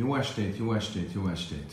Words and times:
Jó 0.00 0.14
estét, 0.14 0.56
jó 0.56 0.72
estét, 0.72 1.12
jó 1.12 1.28
estét! 1.28 1.72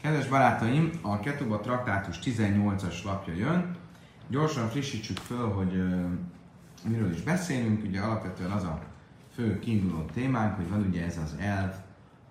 Kedves 0.00 0.28
barátaim, 0.28 0.90
a 1.00 1.20
Ketuba 1.20 1.60
traktátus 1.60 2.18
18-as 2.24 3.04
lapja 3.04 3.34
jön. 3.34 3.76
Gyorsan 4.28 4.68
frissítsük 4.68 5.16
föl, 5.16 5.52
hogy 5.52 5.74
uh, 5.74 6.10
miről 6.88 7.12
is 7.12 7.22
beszélünk. 7.22 7.84
Ugye 7.84 8.00
alapvetően 8.00 8.50
az 8.50 8.64
a 8.64 8.82
fő 9.34 9.58
kiinduló 9.58 10.04
témánk, 10.04 10.56
hogy 10.56 10.68
van 10.68 10.86
ugye 10.88 11.04
ez 11.04 11.18
az 11.18 11.36
elv, 11.38 11.74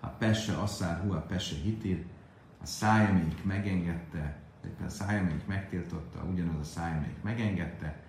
a 0.00 0.06
pesse 0.06 0.52
asszár, 0.52 1.00
hu 1.00 1.12
a 1.12 1.20
pesse 1.20 1.54
hitir, 1.62 2.04
a 2.62 2.66
száj, 2.66 3.08
amelyik 3.08 3.44
megengedte, 3.44 4.38
a 4.86 4.88
száj, 4.88 5.18
amelyik 5.18 5.46
megtiltotta, 5.46 6.24
ugyanaz 6.32 6.58
a 6.60 6.64
száj, 6.64 7.14
megengedte. 7.22 8.00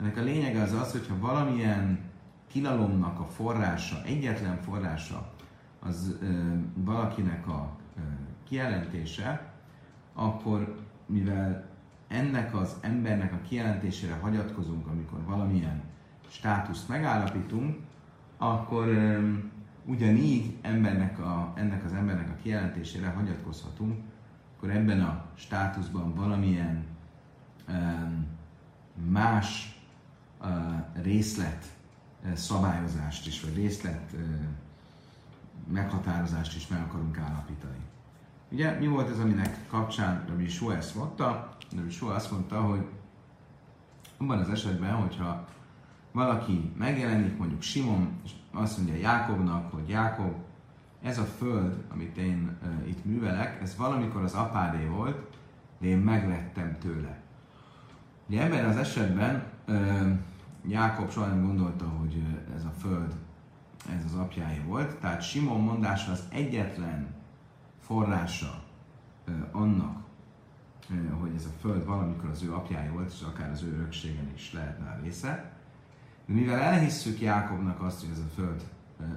Ennek 0.00 0.16
a 0.16 0.22
lényege 0.22 0.62
az 0.62 0.72
az, 0.72 0.92
hogyha 0.92 1.18
valamilyen 1.18 2.07
tilalomnak 2.52 3.20
a 3.20 3.24
forrása, 3.24 4.02
egyetlen 4.04 4.60
forrása 4.62 5.32
az 5.78 6.16
ö, 6.20 6.26
valakinek 6.74 7.48
a 7.48 7.76
ö, 7.96 8.00
kijelentése, 8.44 9.52
akkor 10.14 10.78
mivel 11.06 11.68
ennek 12.08 12.54
az 12.54 12.76
embernek 12.80 13.32
a 13.32 13.40
kijelentésére 13.48 14.14
hagyatkozunk, 14.20 14.86
amikor 14.86 15.24
valamilyen 15.24 15.82
státuszt 16.28 16.88
megállapítunk, 16.88 17.76
akkor 18.36 18.86
ö, 18.86 19.32
ugyanígy 19.84 20.56
embernek 20.62 21.18
a, 21.18 21.52
ennek 21.54 21.84
az 21.84 21.92
embernek 21.92 22.28
a 22.30 22.42
kijelentésére 22.42 23.08
hagyatkozhatunk, 23.08 23.98
akkor 24.56 24.70
ebben 24.70 25.00
a 25.00 25.24
státuszban 25.34 26.14
valamilyen 26.14 26.84
ö, 27.66 27.72
más 29.10 29.78
ö, 30.40 30.46
részlet 31.02 31.77
szabályozást 32.34 33.26
is, 33.26 33.40
vagy 33.40 33.54
részlet 33.54 34.14
meghatározást 35.72 36.56
is 36.56 36.66
meg 36.66 36.80
akarunk 36.80 37.18
állapítani. 37.18 37.78
Ugye 38.50 38.78
mi 38.78 38.86
volt 38.86 39.10
ez, 39.10 39.18
aminek 39.18 39.66
kapcsán 39.68 40.24
Rabbi 40.28 40.48
Shua 40.48 40.76
ezt 40.76 40.94
mondta? 40.94 41.56
Rabbi 41.76 41.90
Shua 41.90 42.14
azt 42.14 42.30
mondta, 42.30 42.60
hogy 42.60 42.86
abban 44.16 44.38
az 44.38 44.48
esetben, 44.50 44.94
hogyha 44.94 45.46
valaki 46.12 46.72
megjelenik, 46.76 47.38
mondjuk 47.38 47.62
Simon, 47.62 48.20
és 48.24 48.30
azt 48.52 48.76
mondja 48.76 48.94
Jákobnak, 48.94 49.72
hogy 49.72 49.88
Jákob, 49.88 50.34
ez 51.02 51.18
a 51.18 51.24
föld, 51.24 51.84
amit 51.92 52.16
én 52.16 52.56
uh, 52.62 52.88
itt 52.88 53.04
művelek, 53.04 53.62
ez 53.62 53.76
valamikor 53.76 54.22
az 54.22 54.34
apádé 54.34 54.84
volt, 54.84 55.36
de 55.78 55.86
én 55.86 55.98
megvettem 55.98 56.76
tőle. 56.80 57.20
Ugye 58.26 58.42
ebben 58.42 58.64
az 58.64 58.76
esetben 58.76 59.44
uh, 59.68 60.10
Jákob 60.66 61.10
soha 61.10 61.26
nem 61.26 61.46
gondolta, 61.46 61.84
hogy 61.84 62.22
ez 62.56 62.64
a 62.64 62.72
föld, 62.80 63.14
ez 63.96 64.04
az 64.04 64.14
apjáé 64.14 64.62
volt. 64.66 64.96
Tehát 64.96 65.22
Simon 65.22 65.60
mondása 65.60 66.12
az 66.12 66.22
egyetlen 66.30 67.14
forrása 67.80 68.62
annak, 69.52 70.06
hogy 71.20 71.32
ez 71.36 71.44
a 71.44 71.58
föld 71.60 71.86
valamikor 71.86 72.30
az 72.30 72.42
ő 72.42 72.54
apjáé 72.54 72.88
volt, 72.88 73.12
és 73.12 73.22
akár 73.22 73.50
az 73.50 73.62
ő 73.62 73.74
örökségen 73.74 74.32
is 74.34 74.52
lehetne 74.52 74.90
a 74.90 74.98
része. 75.02 75.52
De 76.26 76.34
mivel 76.34 76.60
elhisszük 76.60 77.20
Jákobnak 77.20 77.82
azt, 77.82 78.00
hogy 78.00 78.10
ez 78.12 78.18
a 78.18 78.34
föld, 78.34 78.62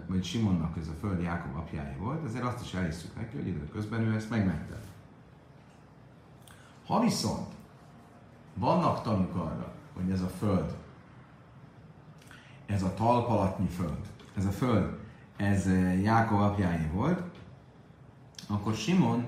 vagy 0.08 0.24
Simonnak 0.24 0.78
ez 0.78 0.88
a 0.88 1.00
föld 1.00 1.22
Jákob 1.22 1.56
apjáé 1.56 1.96
volt, 1.98 2.26
ezért 2.26 2.44
azt 2.44 2.66
is 2.66 2.74
elhisszük 2.74 3.16
neki, 3.16 3.36
hogy 3.36 3.48
időközben 3.48 4.02
ő 4.02 4.16
ezt 4.16 4.30
megmette. 4.30 4.80
Ha 6.86 7.00
viszont 7.00 7.54
vannak 8.54 9.02
tanúk 9.02 9.36
arra, 9.36 9.74
hogy 9.94 10.12
ez 10.12 10.22
a 10.22 10.28
föld 10.28 10.76
ez 12.72 12.84
a 12.84 12.94
talpalatnyi 12.94 13.68
föld, 13.68 14.00
ez 14.38 14.46
a 14.46 14.52
föld, 14.52 15.00
ez 15.36 15.68
eh, 15.68 16.02
Jákob 16.02 16.40
apjáé 16.40 16.90
volt, 16.94 17.22
akkor 18.48 18.74
Simon 18.74 19.26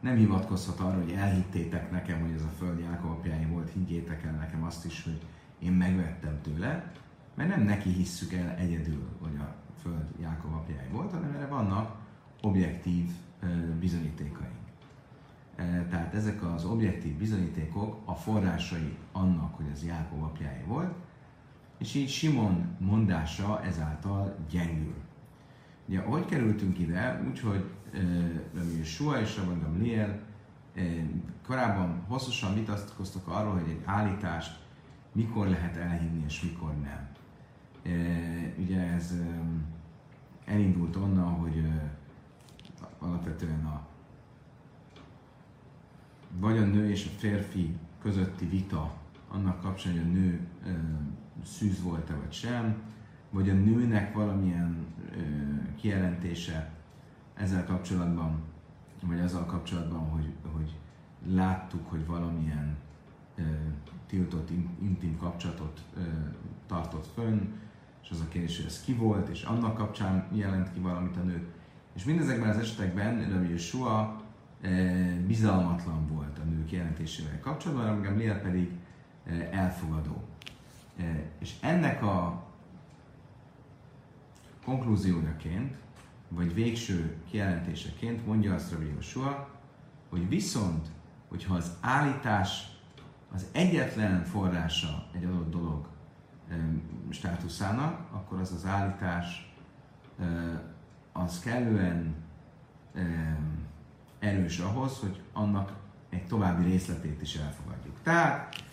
nem 0.00 0.16
hivatkozhat 0.16 0.80
arra, 0.80 0.96
hogy 0.96 1.12
elhittétek 1.12 1.90
nekem, 1.90 2.20
hogy 2.20 2.32
ez 2.34 2.42
a 2.42 2.52
föld 2.58 2.78
Jákob 2.78 3.10
apjáé 3.10 3.44
volt, 3.44 3.70
higgyétek 3.72 4.24
el 4.24 4.32
nekem 4.32 4.64
azt 4.64 4.84
is, 4.84 5.04
hogy 5.04 5.20
én 5.58 5.72
megvettem 5.72 6.40
tőle, 6.42 6.92
mert 7.34 7.48
nem 7.48 7.62
neki 7.62 7.90
hisszük 7.90 8.32
el 8.32 8.56
egyedül, 8.58 9.08
hogy 9.20 9.36
a 9.36 9.54
föld 9.82 10.06
Jákob 10.20 10.52
apjáé 10.54 10.88
volt, 10.92 11.12
hanem 11.12 11.32
erre 11.32 11.46
vannak 11.46 11.96
objektív 12.42 13.10
eh, 13.40 13.48
bizonyítékaink. 13.80 14.54
Eh, 15.56 15.84
tehát 15.90 16.14
ezek 16.14 16.42
az 16.42 16.64
objektív 16.64 17.16
bizonyítékok 17.16 18.00
a 18.04 18.14
forrásai 18.14 18.96
annak, 19.12 19.56
hogy 19.56 19.66
ez 19.72 19.84
Jákob 19.84 20.22
apjáé 20.22 20.62
volt, 20.66 20.94
és 21.78 21.94
így 21.94 22.08
Simon 22.08 22.76
mondása 22.78 23.62
ezáltal 23.62 24.36
gyengül. 24.50 24.94
Ugye, 25.88 25.98
ahogy 25.98 26.24
kerültünk 26.24 26.78
ide, 26.78 27.24
úgyhogy 27.28 27.64
uh, 27.94 28.82
Sua 28.82 29.20
és 29.20 29.36
Rabban 29.36 29.60
Gamliel 29.60 30.24
korábban 31.46 32.02
hosszasan 32.08 32.54
vitatkoztak 32.54 33.28
arról, 33.28 33.52
hogy 33.52 33.68
egy 33.68 33.82
állítást 33.84 34.58
mikor 35.12 35.48
lehet 35.48 35.76
elhinni 35.76 36.24
és 36.26 36.42
mikor 36.42 36.74
nem. 36.74 37.08
Ugye 38.58 38.80
ez 38.80 39.14
elindult 40.44 40.96
onnan, 40.96 41.32
hogy 41.32 41.66
alapvetően 42.98 43.64
a 43.64 43.86
vagy 46.38 46.58
a 46.58 46.64
nő 46.64 46.90
és 46.90 47.06
a 47.06 47.18
férfi 47.18 47.76
közötti 48.02 48.46
vita 48.46 48.94
annak 49.28 49.60
kapcsán, 49.60 49.92
hogy 49.92 50.02
a 50.02 50.12
nő 50.12 50.46
szűz 51.44 51.82
volt-e 51.82 52.14
vagy 52.14 52.32
sem, 52.32 52.76
vagy 53.30 53.50
a 53.50 53.54
nőnek 53.54 54.14
valamilyen 54.14 54.86
ö, 55.10 55.20
kijelentése 55.76 56.70
ezzel 57.34 57.64
kapcsolatban, 57.64 58.42
vagy 59.02 59.20
azzal 59.20 59.44
kapcsolatban, 59.44 60.08
hogy, 60.08 60.32
hogy 60.52 60.74
láttuk, 61.34 61.90
hogy 61.90 62.06
valamilyen 62.06 62.76
ö, 63.34 63.42
tiltott 64.06 64.50
intim 64.80 65.16
kapcsolatot 65.16 65.80
ö, 65.96 66.00
tartott 66.66 67.06
fönn, 67.14 67.40
és 68.02 68.10
az 68.10 68.20
a 68.20 68.28
kérdés, 68.28 68.56
hogy 68.56 68.66
ez 68.66 68.82
ki 68.82 68.94
volt, 68.94 69.28
és 69.28 69.42
annak 69.42 69.74
kapcsán 69.74 70.26
jelent 70.32 70.72
ki 70.72 70.80
valamit 70.80 71.16
a 71.16 71.22
nő. 71.22 71.46
És 71.94 72.04
mindezekben 72.04 72.48
az 72.48 72.58
esetekben 72.58 73.30
Rabbi 73.30 73.50
Yeshua 73.50 74.24
bizalmatlan 75.26 76.06
volt 76.06 76.38
a 76.38 76.44
nők 76.44 76.72
jelentésével 76.72 77.40
kapcsolatban, 77.40 77.88
amíg 77.88 78.16
Léa 78.16 78.40
pedig 78.40 78.70
elfogadó. 79.50 80.24
És 81.38 81.54
ennek 81.60 82.02
a 82.02 82.44
konklúziójaként, 84.64 85.76
vagy 86.28 86.54
végső 86.54 87.16
kijelentéseként 87.30 88.26
mondja 88.26 88.54
azt 88.54 88.70
Rabbi 88.70 88.86
Joshua, 88.94 89.48
hogy 90.08 90.28
viszont, 90.28 90.86
hogyha 91.28 91.54
az 91.54 91.76
állítás 91.80 92.76
az 93.32 93.46
egyetlen 93.52 94.24
forrása 94.24 95.06
egy 95.12 95.24
adott 95.24 95.50
dolog 95.50 95.88
státuszának, 97.10 98.12
akkor 98.12 98.40
az 98.40 98.52
az 98.52 98.66
állítás 98.66 99.54
az 101.12 101.40
kellően 101.40 102.14
erős 104.18 104.58
ahhoz, 104.58 104.98
hogy 104.98 105.22
annak 105.32 105.72
egy 106.08 106.26
további 106.26 106.64
részletét 106.64 107.22
is 107.22 107.36
elfogadjuk. 107.36 107.96
Tehát 108.02 108.64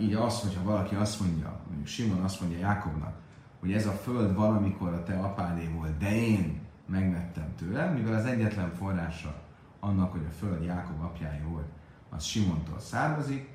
így 0.00 0.14
az, 0.14 0.40
hogyha 0.40 0.62
valaki 0.62 0.94
azt 0.94 1.20
mondja, 1.20 1.60
mondjuk 1.66 1.86
Simon 1.86 2.22
azt 2.22 2.40
mondja 2.40 2.58
Jákobnak, 2.58 3.14
hogy 3.60 3.72
ez 3.72 3.86
a 3.86 3.92
föld 3.92 4.34
valamikor 4.34 4.92
a 4.92 5.02
te 5.02 5.18
apádé 5.18 5.66
volt, 5.66 5.98
de 5.98 6.16
én 6.16 6.60
megvettem 6.86 7.54
tőle, 7.56 7.90
mivel 7.90 8.14
az 8.14 8.24
egyetlen 8.24 8.74
forrása 8.74 9.34
annak, 9.80 10.12
hogy 10.12 10.26
a 10.28 10.32
föld 10.32 10.64
Jákob 10.64 11.02
apjája 11.02 11.48
volt, 11.48 11.66
az 12.08 12.24
Simontól 12.24 12.78
származik, 12.78 13.48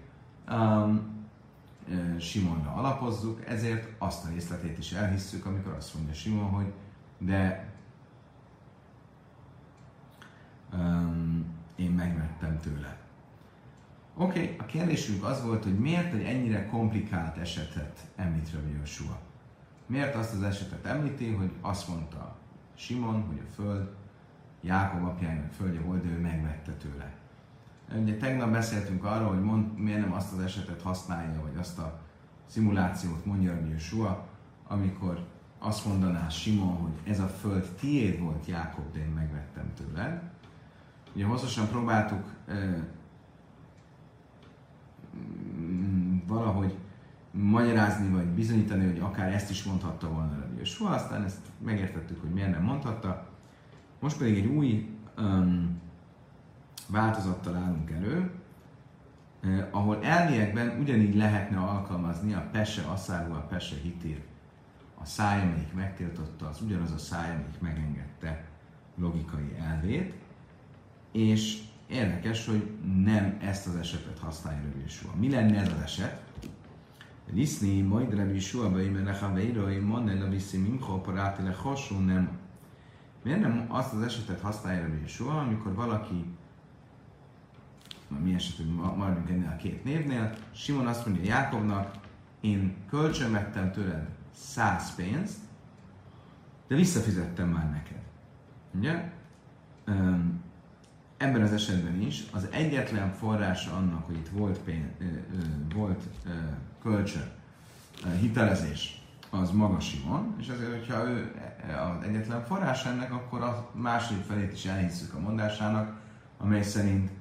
um, 0.50 1.12
Simonra 2.20 2.74
alapozzuk, 2.74 3.46
ezért 3.46 3.88
azt 3.98 4.26
a 4.26 4.30
részletét 4.30 4.78
is 4.78 4.92
elhisszük, 4.92 5.46
amikor 5.46 5.74
azt 5.74 5.94
mondja 5.94 6.14
Simon, 6.14 6.50
hogy 6.50 6.74
de 7.18 7.72
um, 10.74 11.46
én 11.76 11.92
megvettem 11.92 12.60
tőle. 12.60 13.03
Oké, 14.16 14.42
okay, 14.42 14.56
a 14.60 14.66
kérdésünk 14.66 15.24
az 15.24 15.44
volt, 15.44 15.64
hogy 15.64 15.80
miért 15.80 16.14
egy 16.14 16.24
ennyire 16.24 16.66
komplikált 16.66 17.38
esetet 17.38 18.00
említ 18.16 18.52
Rabbi 18.54 18.72
Joshua. 18.78 19.20
Miért 19.86 20.16
azt 20.16 20.34
az 20.34 20.44
esetet 20.44 20.86
említi, 20.86 21.32
hogy 21.32 21.52
azt 21.62 21.88
mondta 21.88 22.36
Simon, 22.76 23.22
hogy 23.22 23.42
a 23.48 23.54
föld 23.54 23.90
Jákob 24.62 25.04
apjának 25.04 25.52
földje 25.52 25.82
volt, 25.82 26.04
de 26.04 26.10
ő 26.10 26.20
megvette 26.20 26.72
tőle. 26.72 27.14
Ugye 28.02 28.18
tegnap 28.18 28.52
beszéltünk 28.52 29.04
arról, 29.04 29.28
hogy 29.28 29.44
mond, 29.44 29.78
miért 29.78 30.00
nem 30.00 30.14
azt 30.14 30.34
az 30.34 30.40
esetet 30.40 30.82
használja, 30.82 31.42
vagy 31.42 31.58
azt 31.58 31.80
a 31.80 32.00
szimulációt 32.46 33.26
mondja 33.26 33.54
Rabbi 33.54 33.70
Joshua, 33.70 34.28
amikor 34.68 35.28
azt 35.60 35.86
mondaná 35.86 36.30
Simon, 36.30 36.76
hogy 36.76 37.12
ez 37.12 37.20
a 37.20 37.28
föld 37.28 37.66
tiéd 37.80 38.20
volt, 38.20 38.46
Jákob, 38.46 38.92
de 38.92 39.00
én 39.00 39.10
megvettem 39.10 39.74
tőled. 39.74 40.22
Ugye 41.16 41.26
hosszasan 41.26 41.68
próbáltuk 41.68 42.34
valahogy 46.28 46.78
magyarázni, 47.32 48.10
vagy 48.10 48.26
bizonyítani, 48.26 48.86
hogy 48.86 49.00
akár 49.00 49.34
ezt 49.34 49.50
is 49.50 49.64
mondhatta 49.64 50.10
volna 50.10 50.40
Rabbi 50.40 50.58
Joshua, 50.58 50.90
aztán 50.90 51.24
ezt 51.24 51.40
megértettük, 51.58 52.22
hogy 52.22 52.30
miért 52.30 52.52
nem 52.52 52.64
mondhatta. 52.64 53.28
Most 54.00 54.18
pedig 54.18 54.38
egy 54.38 54.46
új 54.46 54.90
um, 55.18 55.82
változattal 56.88 57.56
állunk 57.56 57.92
elő, 57.92 58.32
eh, 59.42 59.68
ahol 59.72 60.04
elviekben 60.04 60.80
ugyanígy 60.80 61.16
lehetne 61.16 61.58
alkalmazni 61.58 62.34
a 62.34 62.48
pese 62.52 62.82
aszáru, 62.82 63.34
a 63.34 63.46
pese 63.50 63.76
hitír. 63.82 64.22
A 65.02 65.06
száj, 65.06 65.42
amelyik 65.42 65.74
megtiltotta, 65.74 66.48
az 66.48 66.62
ugyanaz 66.62 66.92
a 66.92 66.98
száj, 66.98 67.30
amelyik 67.30 67.60
megengedte 67.60 68.46
logikai 68.96 69.56
elvét, 69.60 70.14
és 71.12 71.62
érdekes, 71.88 72.46
hogy 72.46 72.72
nem 73.04 73.38
ezt 73.42 73.68
az 73.68 73.76
esetet 73.76 74.20
használja 74.20 74.62
Rabbi 74.62 74.80
Yeshua. 74.80 75.12
Mi 75.16 75.30
lenne 75.30 75.60
ez 75.60 75.68
az 75.68 75.82
eset? 75.82 76.22
Liszni, 77.32 77.82
majd 77.82 78.16
Rabbi 78.16 78.34
Yeshua, 78.34 78.70
mert 78.70 79.06
lecha 79.06 79.34
veiroi, 79.34 79.80
monne 79.80 80.14
la 80.14 80.28
viszi 80.28 80.58
mincho, 80.58 81.02
paráti 81.02 81.42
le 81.42 81.56
nem. 82.06 82.38
Miért 83.24 83.40
nem 83.40 83.66
azt 83.68 83.94
az 83.94 84.02
esetet 84.02 84.42
használja 84.42 84.82
Rabbi 84.82 85.02
Yeshua, 85.02 85.40
amikor 85.40 85.74
valaki 85.74 86.26
mi 88.24 88.34
esetben 88.34 88.96
maradjunk 88.96 89.30
ennél 89.30 89.52
a 89.54 89.56
két 89.56 89.84
névnél, 89.84 90.36
Simon 90.52 90.88
azt 90.88 91.06
mondja 91.06 91.24
Jákobnak, 91.24 91.96
én 92.42 92.76
kölcsön 92.90 93.32
vettem 93.32 93.72
tőled 93.72 94.10
száz 94.34 94.96
pénzt, 94.96 95.38
de 96.68 96.76
visszafizettem 96.76 97.50
már 97.50 97.70
neked. 97.70 98.02
Ugye? 98.72 99.12
Ebben 101.24 101.42
az 101.42 101.54
esetben 101.54 102.02
is 102.02 102.24
az 102.32 102.48
egyetlen 102.52 103.14
forrása 103.14 103.76
annak, 103.76 104.06
hogy 104.06 104.16
itt 104.16 104.30
volt, 104.32 104.58
pénz, 104.58 104.86
volt 105.76 106.04
kölcsön, 106.82 107.32
hitelezés, 108.20 109.02
az 109.30 109.52
maga 109.52 109.80
Simon, 109.80 110.36
és 110.40 110.48
azért, 110.48 110.72
hogyha 110.72 111.08
ő 111.10 111.32
az 112.00 112.08
egyetlen 112.08 112.46
forrás 112.46 112.86
ennek, 112.86 113.14
akkor 113.14 113.42
a 113.42 113.70
második 113.74 114.24
felét 114.24 114.52
is 114.52 114.66
elhisszük 114.66 115.14
a 115.14 115.20
mondásának, 115.20 115.96
amely 116.38 116.64
szerint 116.64 117.12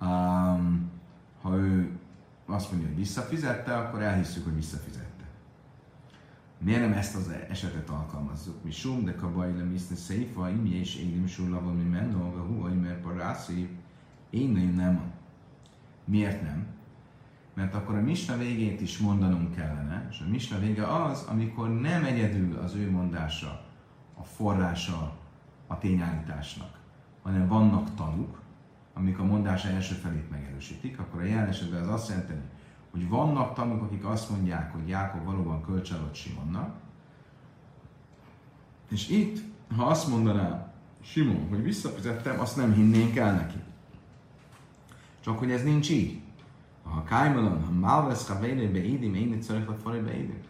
um, 0.00 0.90
ha 1.42 1.56
ő 1.56 1.98
azt 2.46 2.70
mondja, 2.70 2.88
hogy 2.88 2.98
visszafizette, 2.98 3.76
akkor 3.76 4.02
elhisszük, 4.02 4.44
hogy 4.44 4.54
visszafizette. 4.54 5.07
Miért 6.58 6.80
nem 6.80 6.92
ezt 6.92 7.16
az 7.16 7.32
esetet 7.48 7.90
alkalmazzuk? 7.90 8.64
Mi 8.64 8.70
sum, 8.70 9.04
de 9.04 9.14
kabaj 9.14 9.56
le 9.56 9.62
miszne 9.62 9.96
széfa, 9.96 10.50
imi 10.50 10.70
és 10.70 10.96
élim 10.96 11.26
sullava, 11.26 11.72
mi 11.72 11.82
menno, 11.82 12.36
a 12.36 12.42
huai, 12.42 12.74
mert 12.74 13.00
parászi, 13.00 13.68
én 14.30 14.48
nem 14.48 14.74
nem. 14.74 15.00
Miért 16.04 16.42
nem? 16.42 16.66
Mert 17.54 17.74
akkor 17.74 17.94
a 17.94 18.00
misna 18.00 18.36
végét 18.36 18.80
is 18.80 18.98
mondanunk 18.98 19.54
kellene, 19.54 20.06
és 20.10 20.20
a 20.26 20.28
misna 20.28 20.58
vége 20.58 20.86
az, 20.86 21.22
amikor 21.22 21.80
nem 21.80 22.04
egyedül 22.04 22.56
az 22.56 22.74
ő 22.74 22.90
mondása 22.90 23.64
a 24.14 24.22
forrása 24.22 25.16
a 25.66 25.78
tényállításnak, 25.78 26.78
hanem 27.22 27.48
vannak 27.48 27.94
tanuk, 27.94 28.40
amik 28.94 29.18
a 29.18 29.24
mondás 29.24 29.64
első 29.64 29.94
felét 29.94 30.30
megerősítik, 30.30 30.98
akkor 30.98 31.20
a 31.20 31.24
jelen 31.24 31.48
esetben 31.48 31.82
az 31.82 31.88
azt 31.88 32.08
jelenti, 32.08 32.32
vannak 33.08 33.54
tanúk, 33.54 33.82
akik 33.82 34.04
azt 34.04 34.30
mondják, 34.30 34.72
hogy 34.72 34.88
Jákob 34.88 35.24
valóban 35.24 35.62
kölcsalott 35.62 36.14
Simonnak, 36.14 36.74
és 38.90 39.08
itt, 39.08 39.44
ha 39.76 39.84
azt 39.84 40.08
mondaná 40.08 40.72
Simon, 41.00 41.48
hogy 41.48 41.62
visszafizettem, 41.62 42.40
azt 42.40 42.56
nem 42.56 42.72
hinnénk 42.72 43.16
el 43.16 43.32
neki. 43.34 43.58
Csak 45.20 45.38
hogy 45.38 45.50
ez 45.50 45.62
nincs 45.62 45.90
így. 45.90 46.20
Ha 46.82 47.02
Kájmalon, 47.02 47.64
ha 47.64 47.70
Malvesz, 47.70 48.28
ha 48.28 48.38
Vélé 48.38 48.66
Beidim, 48.66 49.14
én 49.14 49.32
itt 49.32 49.42
szörök 49.42 49.68
a 49.68 49.76
Fari 49.82 50.00
Beidim. 50.00 50.40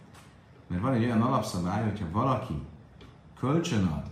Mert 0.67 0.82
van 0.82 0.93
egy 0.93 1.05
olyan 1.05 1.23
alapszabály, 1.23 1.82
hogyha 1.82 2.11
valaki 2.11 2.55
kölcsön 3.38 3.85
ad 3.85 4.11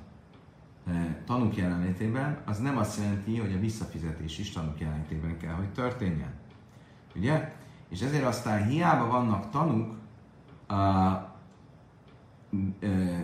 e, 0.86 1.22
tanúk 1.26 1.56
jelenlétében, 1.56 2.42
az 2.44 2.58
nem 2.58 2.76
azt 2.76 2.98
jelenti, 2.98 3.38
hogy 3.38 3.52
a 3.52 3.58
visszafizetés 3.58 4.38
is 4.38 4.50
tanúk 4.50 4.80
jelenlétében 4.80 5.38
kell, 5.38 5.54
hogy 5.54 5.72
történjen. 5.72 6.34
Ugye? 7.14 7.54
És 7.88 8.00
ezért 8.00 8.24
aztán 8.24 8.66
hiába 8.66 9.06
vannak 9.06 9.50
tanúk, 9.50 9.94
a, 10.66 10.74
a, 10.74 11.36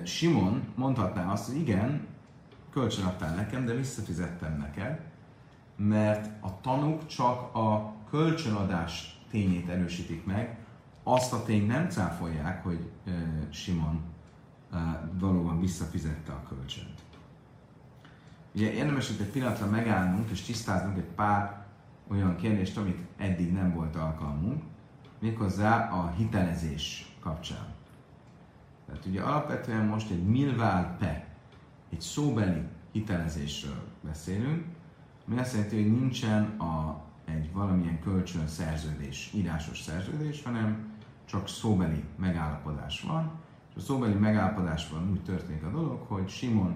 Simon 0.04 0.72
mondhatná 0.74 1.32
azt, 1.32 1.46
hogy 1.46 1.56
igen, 1.56 2.06
kölcsön 2.70 3.04
adtál 3.04 3.34
nekem, 3.34 3.64
de 3.64 3.74
visszafizettem 3.74 4.56
neked, 4.56 5.00
mert 5.76 6.42
a 6.44 6.60
tanúk 6.60 7.06
csak 7.06 7.54
a 7.54 7.94
kölcsönadás 8.10 9.20
tényét 9.30 9.68
erősítik 9.68 10.24
meg, 10.24 10.58
azt 11.02 11.32
a 11.32 11.42
tényt 11.42 11.66
nem 11.66 11.88
cáfolják, 11.88 12.62
hogy 12.62 12.90
e, 13.06 13.10
Simon 13.50 14.00
e, 14.72 15.08
valóban 15.18 15.60
visszafizette 15.60 16.32
a 16.32 16.42
kölcsönt. 16.48 17.00
Ugye 18.54 18.72
érdemes 18.72 19.10
itt 19.10 19.20
egy 19.20 19.30
pillanatra 19.30 19.66
megállnunk 19.66 20.30
és 20.30 20.40
tisztáznunk 20.40 20.96
egy 20.96 21.10
pár 21.14 21.61
olyan 22.12 22.36
kérdést, 22.36 22.76
amit 22.76 22.98
eddig 23.16 23.52
nem 23.52 23.74
volt 23.74 23.96
alkalmunk, 23.96 24.62
méghozzá 25.18 25.90
a 25.90 26.10
hitelezés 26.16 27.14
kapcsán. 27.20 27.66
Tehát 28.86 29.06
ugye 29.06 29.22
alapvetően 29.22 29.86
most 29.86 30.10
egy 30.10 30.26
milvál 30.26 30.96
pe, 30.98 31.26
egy 31.90 32.00
szóbeli 32.00 32.62
hitelezésről 32.92 33.88
beszélünk, 34.00 34.64
ami 35.28 35.38
azt 35.38 35.52
jelenti, 35.52 35.82
hogy 35.82 35.92
nincsen 35.92 36.44
a, 36.44 37.02
egy 37.24 37.52
valamilyen 37.52 38.00
kölcsön 38.00 38.46
szerződés, 38.46 39.30
írásos 39.34 39.80
szerződés, 39.80 40.42
hanem 40.42 40.92
csak 41.24 41.48
szóbeli 41.48 42.04
megállapodás 42.16 43.00
van. 43.00 43.30
És 43.70 43.76
a 43.76 43.80
szóbeli 43.80 44.14
megállapodásban 44.14 45.10
úgy 45.10 45.22
történik 45.22 45.64
a 45.64 45.70
dolog, 45.70 46.00
hogy 46.08 46.28
Simon 46.28 46.74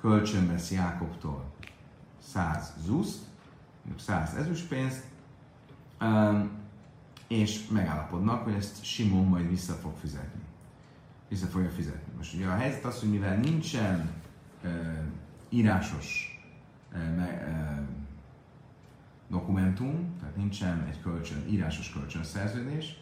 kölcsön 0.00 0.46
vesz 0.46 0.70
Jákobtól 0.70 1.44
100 2.18 2.74
zuszt, 2.84 3.26
100 3.96 4.34
ezüstpénzt, 4.34 5.04
és 7.28 7.68
megállapodnak, 7.68 8.44
hogy 8.44 8.54
ezt 8.54 8.84
Simon 8.84 9.24
majd 9.24 9.48
vissza 9.48 9.72
fog 9.72 9.96
fizetni. 10.00 10.40
Vissza 11.28 11.46
fogja 11.46 11.70
fizetni. 11.70 12.12
Most 12.16 12.34
ugye 12.34 12.46
a 12.46 12.56
helyzet 12.56 12.84
az, 12.84 13.00
hogy 13.00 13.10
mivel 13.10 13.36
nincsen 13.36 14.10
írásos 15.48 16.38
dokumentum, 19.28 20.16
tehát 20.20 20.36
nincsen 20.36 20.86
egy 20.88 21.00
kölcsön, 21.00 21.48
írásos 21.48 21.92
kölcsönszerződés, 21.92 22.96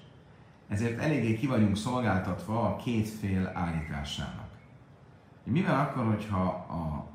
ezért 0.69 1.01
eléggé 1.01 1.37
ki 1.37 1.47
vagyunk 1.47 1.77
szolgáltatva 1.77 2.69
a 2.69 2.77
két 2.77 3.09
fél 3.09 3.51
állításának. 3.55 4.49
Mivel 5.45 5.81
akkor, 5.81 6.05
hogyha 6.05 6.45
a 6.49 7.07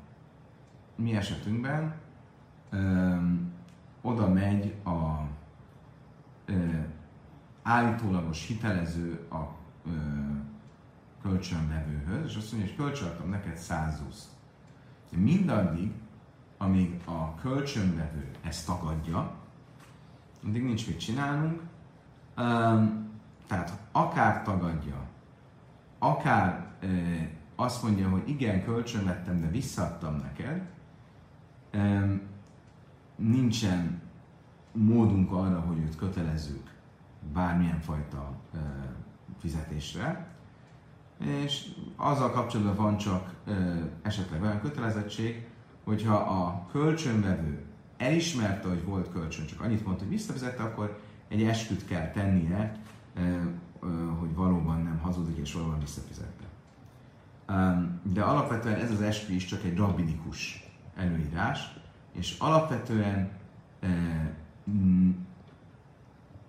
mi 0.96 1.16
esetünkben 1.16 1.94
oda 4.02 4.28
megy 4.28 4.74
a 4.84 5.20
ö, 6.44 6.54
állítólagos 7.62 8.46
hitelező 8.46 9.26
a 9.30 9.54
ö, 9.86 9.90
kölcsönvevőhöz, 11.22 12.26
és 12.26 12.36
azt 12.36 12.52
mondja, 12.52 12.70
hogy 12.70 12.84
kölcsönadtam 12.84 13.28
neked 13.28 13.56
százuszt. 13.56 14.28
Mindaddig, 15.16 15.92
amíg 16.58 17.00
a 17.04 17.34
kölcsönvevő 17.34 18.30
ezt 18.42 18.66
tagadja, 18.66 19.34
addig 20.46 20.62
nincs 20.62 20.86
mit 20.86 20.98
csinálnunk. 20.98 21.60
Um, 22.36 23.10
tehát 23.46 23.78
akár 23.92 24.42
tagadja, 24.42 25.06
akár 25.98 26.66
e, 26.80 26.86
azt 27.56 27.82
mondja, 27.82 28.08
hogy 28.08 28.28
igen, 28.28 28.64
kölcsön 28.64 29.04
vettem, 29.04 29.40
de 29.40 29.48
visszaadtam 29.48 30.16
neked, 30.16 30.70
um, 31.74 32.20
nincsen 33.22 34.00
módunk 34.72 35.32
arra, 35.32 35.60
hogy 35.60 35.78
őt 35.78 35.96
kötelezzük 35.96 36.70
bármilyen 37.32 37.80
fajta 37.80 38.32
uh, 38.54 38.60
fizetésre, 39.38 40.30
és 41.18 41.66
azzal 41.96 42.30
kapcsolatban 42.30 42.76
van 42.76 42.96
csak 42.96 43.34
uh, 43.46 43.80
esetleg 44.02 44.42
olyan 44.42 44.60
kötelezettség, 44.60 45.46
hogyha 45.84 46.14
a 46.14 46.66
kölcsönvevő 46.70 47.64
elismerte, 47.96 48.68
hogy 48.68 48.84
volt 48.84 49.12
kölcsön, 49.12 49.46
csak 49.46 49.60
annyit 49.60 49.84
mondta, 49.84 50.02
hogy 50.02 50.12
visszafizette, 50.12 50.62
akkor 50.62 51.00
egy 51.28 51.42
esküt 51.42 51.86
kell 51.86 52.10
tennie, 52.10 52.76
uh, 53.16 53.42
hogy 54.18 54.34
valóban 54.34 54.82
nem 54.82 54.98
hazudik 54.98 55.36
és 55.36 55.52
valóban 55.52 55.80
visszafizette. 55.80 56.44
De 58.02 58.22
alapvetően 58.22 58.80
ez 58.80 58.90
az 58.90 59.00
eskü 59.00 59.34
is 59.34 59.44
csak 59.44 59.64
egy 59.64 59.76
rabbinikus 59.76 60.68
előírás, 60.96 61.81
és 62.12 62.38
alapvetően 62.38 63.30
e, 63.80 63.88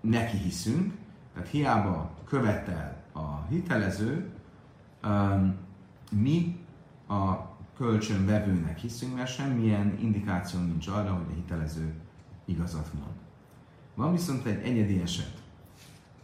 neki 0.01 0.38
hiszünk, 0.38 0.93
tehát 1.34 1.50
hiába 1.50 2.12
követel 2.25 3.03
a 3.12 3.46
hitelező, 3.50 4.29
e, 5.01 5.10
mi 6.12 6.60
a 7.08 7.51
kölcsönvevőnek 7.77 8.77
hiszünk, 8.77 9.15
mert 9.15 9.34
semmilyen 9.34 9.98
indikáció 10.01 10.60
nincs 10.60 10.88
arra, 10.88 11.13
hogy 11.13 11.25
a 11.29 11.34
hitelező 11.36 11.93
igazat 12.46 12.93
mond. 12.93 13.15
Van 13.96 14.12
viszont 14.12 14.46
egy 14.46 14.63
egyedi 14.63 15.01
eset, 15.01 15.41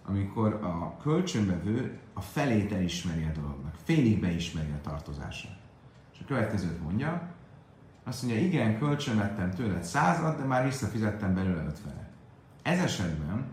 amikor 0.06 0.54
a 0.54 0.98
kölcsönvevő 1.02 2.00
a 2.14 2.22
felét 2.22 2.72
elismeri 2.72 3.24
a 3.24 3.40
dolognak, 3.40 3.76
félig 3.84 4.20
beismeri 4.20 4.72
a 4.72 4.82
tartozását. 4.82 5.58
És 6.14 6.20
a 6.22 6.26
következőt 6.28 6.82
mondja, 6.82 7.34
azt 8.10 8.24
mondja, 8.24 8.42
igen, 8.42 8.78
kölcsön 8.78 9.18
vettem 9.18 9.52
tőled 9.52 9.84
százat, 9.84 10.38
de 10.38 10.44
már 10.44 10.66
visszafizettem 10.66 11.34
belőle 11.34 11.64
ötvenet. 11.64 12.10
Ez 12.62 12.80
esetben 12.80 13.46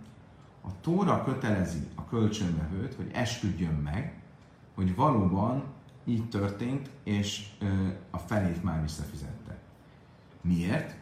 a 0.61 0.81
Tóra 0.81 1.25
kötelezi 1.25 1.89
a 1.95 2.05
kölcsönvevőt, 2.05 2.95
hogy 2.95 3.11
esküdjön 3.13 3.75
meg, 3.75 4.15
hogy 4.75 4.95
valóban 4.95 5.65
így 6.05 6.29
történt, 6.29 6.91
és 7.03 7.47
a 8.11 8.19
felét 8.19 8.63
már 8.63 8.83
visszafizette. 8.83 9.59
Miért? 10.41 10.97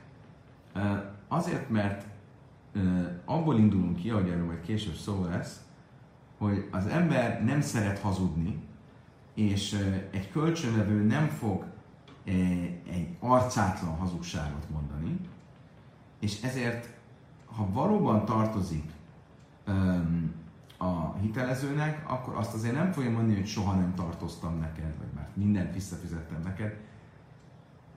Azért, 1.28 1.70
mert 1.70 2.06
abból 3.24 3.58
indulunk 3.58 3.96
ki, 3.96 4.10
ahogy 4.10 4.28
erről 4.28 4.46
majd 4.46 4.60
később 4.60 4.94
szó 4.94 5.24
lesz, 5.24 5.60
hogy 6.38 6.68
az 6.70 6.86
ember 6.86 7.44
nem 7.44 7.60
szeret 7.60 7.98
hazudni, 7.98 8.62
és 9.34 9.78
egy 10.10 10.30
kölcsönvevő 10.30 11.02
nem 11.02 11.26
fog 11.26 11.64
egy 12.24 13.16
arcátlan 13.20 13.96
hazugságot 13.96 14.70
mondani, 14.70 15.20
és 16.20 16.42
ezért, 16.42 16.88
ha 17.46 17.70
valóban 17.72 18.24
tartozik 18.24 18.90
a 20.78 21.14
hitelezőnek, 21.20 22.10
akkor 22.10 22.34
azt 22.36 22.54
azért 22.54 22.74
nem 22.74 22.92
fogja 22.92 23.10
mondani, 23.10 23.34
hogy 23.34 23.46
soha 23.46 23.74
nem 23.74 23.94
tartoztam 23.94 24.58
neked, 24.58 24.94
vagy 24.98 25.12
már 25.14 25.28
mindent 25.34 25.74
visszafizettem 25.74 26.40
neked. 26.44 26.76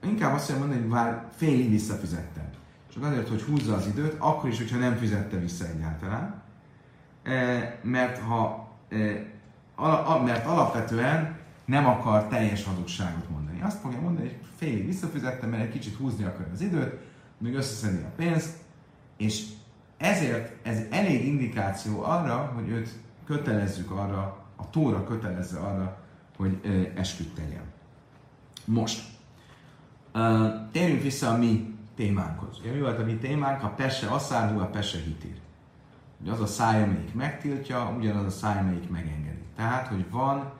Inkább 0.02 0.34
azt 0.34 0.44
fogja 0.44 0.60
mondani, 0.60 0.80
hogy 0.80 0.90
már 0.90 1.28
félig 1.36 1.70
visszafizettem. 1.70 2.48
Csak 2.92 3.02
azért, 3.02 3.28
hogy 3.28 3.42
húzza 3.42 3.74
az 3.74 3.86
időt, 3.86 4.16
akkor 4.18 4.50
is, 4.50 4.58
hogyha 4.58 4.78
nem 4.78 4.96
fizette 4.96 5.36
vissza 5.36 5.66
egyáltalán. 5.66 6.42
Mert 7.82 8.18
ha 8.18 8.68
mert 10.24 10.46
alapvetően 10.46 11.36
nem 11.64 11.86
akar 11.86 12.26
teljes 12.26 12.64
hazugságot 12.64 13.30
mondani. 13.30 13.47
Azt 13.62 13.80
fogja 13.80 14.00
mondani, 14.00 14.26
hogy 14.26 14.38
félig 14.56 14.86
visszafizettem, 14.86 15.50
mert 15.50 15.62
egy 15.62 15.70
kicsit 15.70 15.94
húzni 15.94 16.24
akar 16.24 16.46
az 16.52 16.60
időt, 16.60 17.00
még 17.38 17.54
összeszedni 17.54 18.02
a 18.02 18.12
pénzt, 18.16 18.56
és 19.16 19.46
ezért 19.96 20.66
ez 20.66 20.78
elég 20.90 21.26
indikáció 21.26 22.02
arra, 22.02 22.52
hogy 22.54 22.68
őt 22.68 22.88
kötelezzük 23.24 23.90
arra, 23.90 24.46
a 24.56 24.70
Tóra 24.70 25.04
kötelezze 25.04 25.58
arra, 25.58 25.98
hogy 26.36 26.60
tegyen. 27.34 27.64
Most, 28.64 29.02
térjünk 30.72 31.02
vissza 31.02 31.30
a 31.30 31.36
mi 31.36 31.74
témánkhoz. 31.96 32.58
Ugye 32.60 32.72
mi 32.72 32.80
volt 32.80 32.98
a 32.98 33.04
mi 33.04 33.14
témánk? 33.14 33.62
A 33.62 33.68
pese 33.68 34.06
asszárhú, 34.06 34.58
a 34.58 34.66
pese 34.66 34.98
hitír. 34.98 35.36
Ugye 36.20 36.32
az 36.32 36.40
a 36.40 36.46
száj, 36.46 36.82
amelyik 36.82 37.14
megtiltja, 37.14 37.94
ugyanaz 37.98 38.24
a 38.24 38.30
száj, 38.30 38.58
amelyik 38.58 38.90
megengedi. 38.90 39.42
Tehát, 39.56 39.86
hogy 39.86 40.10
van, 40.10 40.52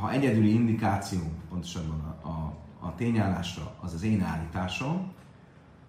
ha 0.00 0.12
egyedüli 0.12 0.54
indikáció, 0.54 1.20
pontosabban 1.48 2.16
a, 2.22 2.28
a, 2.28 2.56
a 2.80 2.94
tényállásra, 2.94 3.74
az 3.80 3.94
az 3.94 4.02
én 4.02 4.22
állításom, 4.22 5.12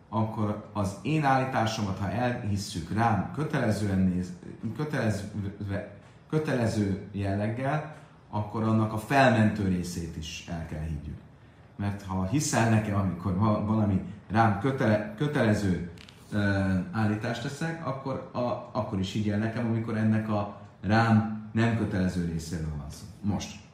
akkor 0.09 0.69
az 0.73 0.97
én 1.01 1.23
állításomat, 1.23 1.97
ha 1.97 2.09
elhisszük 2.09 2.93
rám 2.93 3.31
kötelezően 3.35 3.99
néz, 3.99 4.33
kötelező, 4.75 5.31
kötelező 6.29 7.07
jelleggel, 7.11 7.95
akkor 8.29 8.63
annak 8.63 8.93
a 8.93 8.97
felmentő 8.97 9.67
részét 9.67 10.17
is 10.17 10.45
el 10.49 10.65
kell 10.65 10.83
higgyük. 10.83 11.17
Mert 11.75 12.03
ha 12.03 12.27
hiszel 12.27 12.69
nekem, 12.69 12.99
amikor 12.99 13.37
valami 13.65 14.01
rám 14.29 14.59
kötele, 14.59 15.13
kötelező 15.17 15.91
uh, 16.33 16.39
állítást 16.91 17.41
teszek, 17.41 17.87
akkor, 17.87 18.29
a, 18.33 18.69
akkor 18.71 18.99
is 18.99 19.11
higgyel 19.11 19.37
nekem, 19.37 19.65
amikor 19.65 19.97
ennek 19.97 20.29
a 20.29 20.61
rám 20.81 21.49
nem 21.51 21.77
kötelező 21.77 22.25
részéről 22.25 22.73
van 22.77 22.89
szó. 22.89 23.05
Most. 23.21 23.68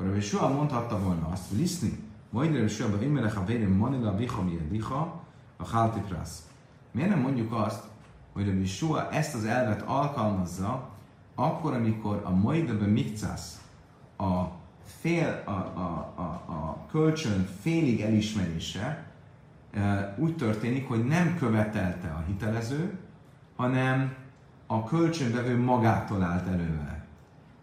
Akkor 0.00 0.16
a 0.16 0.20
Soha 0.20 0.48
mondhatta 0.48 0.98
volna 0.98 1.28
azt, 1.32 1.48
hogy 1.48 1.58
Liszni, 1.58 1.98
majd 2.30 2.56
a 2.56 2.68
Soha, 2.68 3.02
Imelech 3.02 3.38
a 3.38 3.44
vérem 3.44 3.70
manila 3.70 4.16
vicha 4.16 4.44
diha, 4.70 5.24
a 5.56 5.64
Haltiprasz. 5.64 6.48
Miért 6.90 7.08
nem 7.08 7.20
mondjuk 7.20 7.52
azt, 7.52 7.84
hogy 8.32 8.48
a 8.48 8.52
Bisua 8.52 9.10
ezt 9.10 9.34
az 9.34 9.44
elvet 9.44 9.82
alkalmazza, 9.82 10.88
akkor, 11.34 11.72
amikor 11.74 12.20
a 12.24 12.30
Moidebe 12.30 12.86
Mikcász 12.86 13.60
a, 14.16 14.44
fél, 15.00 15.42
a, 15.44 15.50
a, 15.50 16.12
a, 16.16 16.52
a 16.52 16.86
kölcsön 16.90 17.48
félig 17.60 18.00
elismerése 18.00 19.06
e, 19.74 20.14
úgy 20.18 20.36
történik, 20.36 20.88
hogy 20.88 21.04
nem 21.04 21.36
követelte 21.38 22.08
a 22.08 22.24
hitelező, 22.26 22.98
hanem 23.56 24.14
a 24.66 24.84
kölcsönvevő 24.84 25.58
magától 25.62 26.22
állt 26.22 26.46
elő 26.46 26.80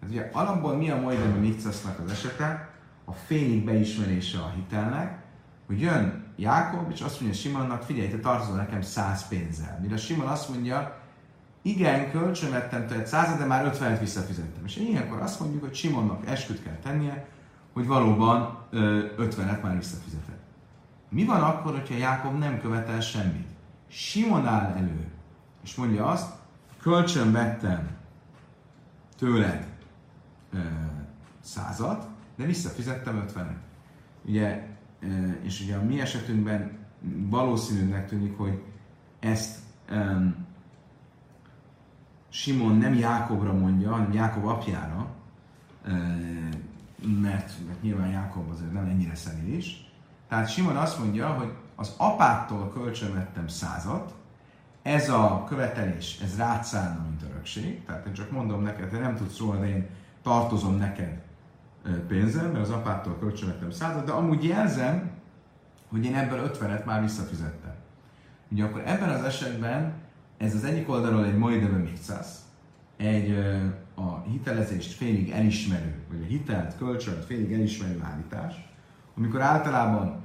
Hát 0.07 0.15
ugye 0.15 0.29
alapból 0.33 0.75
mi 0.75 0.89
a 0.89 0.99
Moidebe 0.99 1.39
Mikcásznak 1.39 1.99
az 1.99 2.11
esete? 2.11 2.69
A 3.05 3.11
félig 3.11 3.63
beismerése 3.63 4.39
a 4.39 4.51
hitelnek, 4.55 5.19
hogy 5.65 5.81
jön 5.81 6.25
Jákob, 6.35 6.91
és 6.91 7.01
azt 7.01 7.21
mondja 7.21 7.39
Simonnak, 7.39 7.83
figyelj, 7.83 8.09
te 8.09 8.19
tartozol 8.19 8.55
nekem 8.55 8.81
száz 8.81 9.27
pénzzel. 9.27 9.79
Mire 9.81 9.97
Simon 9.97 10.27
azt 10.27 10.49
mondja, 10.49 10.97
igen, 11.61 12.11
kölcsön 12.11 12.51
vettem 12.51 12.87
tőled 12.87 13.07
százat, 13.07 13.37
de 13.37 13.45
már 13.45 13.65
ötvenet 13.65 13.99
visszafizettem. 13.99 14.65
És 14.65 14.75
ilyenkor 14.75 15.21
azt 15.21 15.39
mondjuk, 15.39 15.63
hogy 15.63 15.73
Simonnak 15.73 16.27
esküt 16.27 16.63
kell 16.63 16.77
tennie, 16.83 17.27
hogy 17.73 17.87
valóban 17.87 18.57
ötvenet 19.17 19.63
már 19.63 19.77
visszafizetett. 19.77 20.41
Mi 21.09 21.25
van 21.25 21.41
akkor, 21.41 21.71
hogyha 21.71 21.97
Jákob 21.97 22.37
nem 22.37 22.59
követel 22.61 22.99
semmit? 22.99 23.47
Simon 23.87 24.45
áll 24.45 24.73
elő, 24.77 25.07
és 25.63 25.75
mondja 25.75 26.05
azt, 26.05 26.33
kölcsön 26.81 27.31
vettem 27.31 27.87
tőled 29.17 29.75
százat, 31.39 32.07
de 32.35 32.45
visszafizettem 32.45 33.17
ötvenet. 33.17 33.57
Ugye 34.25 34.67
és 35.41 35.61
ugye 35.61 35.75
a 35.75 35.83
mi 35.83 36.01
esetünkben 36.01 36.77
valószínűnek 37.29 38.07
tűnik, 38.07 38.37
hogy 38.37 38.63
ezt 39.19 39.57
um, 39.91 40.45
Simon 42.29 42.77
nem 42.77 42.93
Jákobra 42.93 43.53
mondja, 43.53 43.91
hanem 43.91 44.13
Jákob 44.13 44.45
apjára, 44.45 45.07
mert, 47.21 47.51
mert 47.67 47.81
nyilván 47.81 48.09
Jákob 48.09 48.49
azért 48.49 48.73
nem 48.73 48.85
ennyire 48.85 49.13
is. 49.45 49.91
Tehát 50.27 50.49
Simon 50.49 50.75
azt 50.75 50.99
mondja, 50.99 51.27
hogy 51.27 51.53
az 51.75 51.93
apától 51.97 52.69
kölcsönvettem 52.69 53.47
százat, 53.47 54.15
ez 54.81 55.09
a 55.09 55.43
követelés, 55.47 56.19
ez 56.23 56.37
rád 56.37 56.63
szállna, 56.63 57.05
mint 57.09 57.21
örökség. 57.21 57.85
Tehát 57.85 58.05
én 58.05 58.13
csak 58.13 58.31
mondom 58.31 58.61
neked, 58.61 58.89
te 58.89 58.99
nem 58.99 59.15
tudsz 59.15 59.37
róla, 59.37 59.59
de 59.59 59.67
én 59.67 59.87
tartozom 60.27 60.77
neked 60.77 61.21
pénzem, 62.07 62.51
mert 62.51 62.63
az 62.63 62.69
apától 62.69 63.17
kölcsönvettem 63.19 63.71
százat, 63.71 64.05
de 64.05 64.11
amúgy 64.11 64.43
jelzem, 64.43 65.11
hogy 65.89 66.05
én 66.05 66.15
ebből 66.15 66.39
ötvenet 66.39 66.85
már 66.85 67.01
visszafizettem. 67.01 67.73
Ugye 68.51 68.63
akkor 68.63 68.81
ebben 68.85 69.09
az 69.09 69.23
esetben 69.23 69.93
ez 70.37 70.55
az 70.55 70.63
egyik 70.63 70.89
oldalról 70.89 71.25
egy 71.25 71.37
majdebe 71.37 71.77
mikszász, 71.77 72.41
egy 72.97 73.37
a 73.95 74.21
hitelezést 74.21 74.91
félig 74.91 75.31
elismerő, 75.31 75.95
vagy 76.09 76.21
a 76.21 76.25
hitelt, 76.25 76.77
kölcsönt 76.77 77.25
félig 77.25 77.53
elismerő 77.53 78.01
állítás, 78.03 78.69
amikor 79.17 79.41
általában 79.41 80.21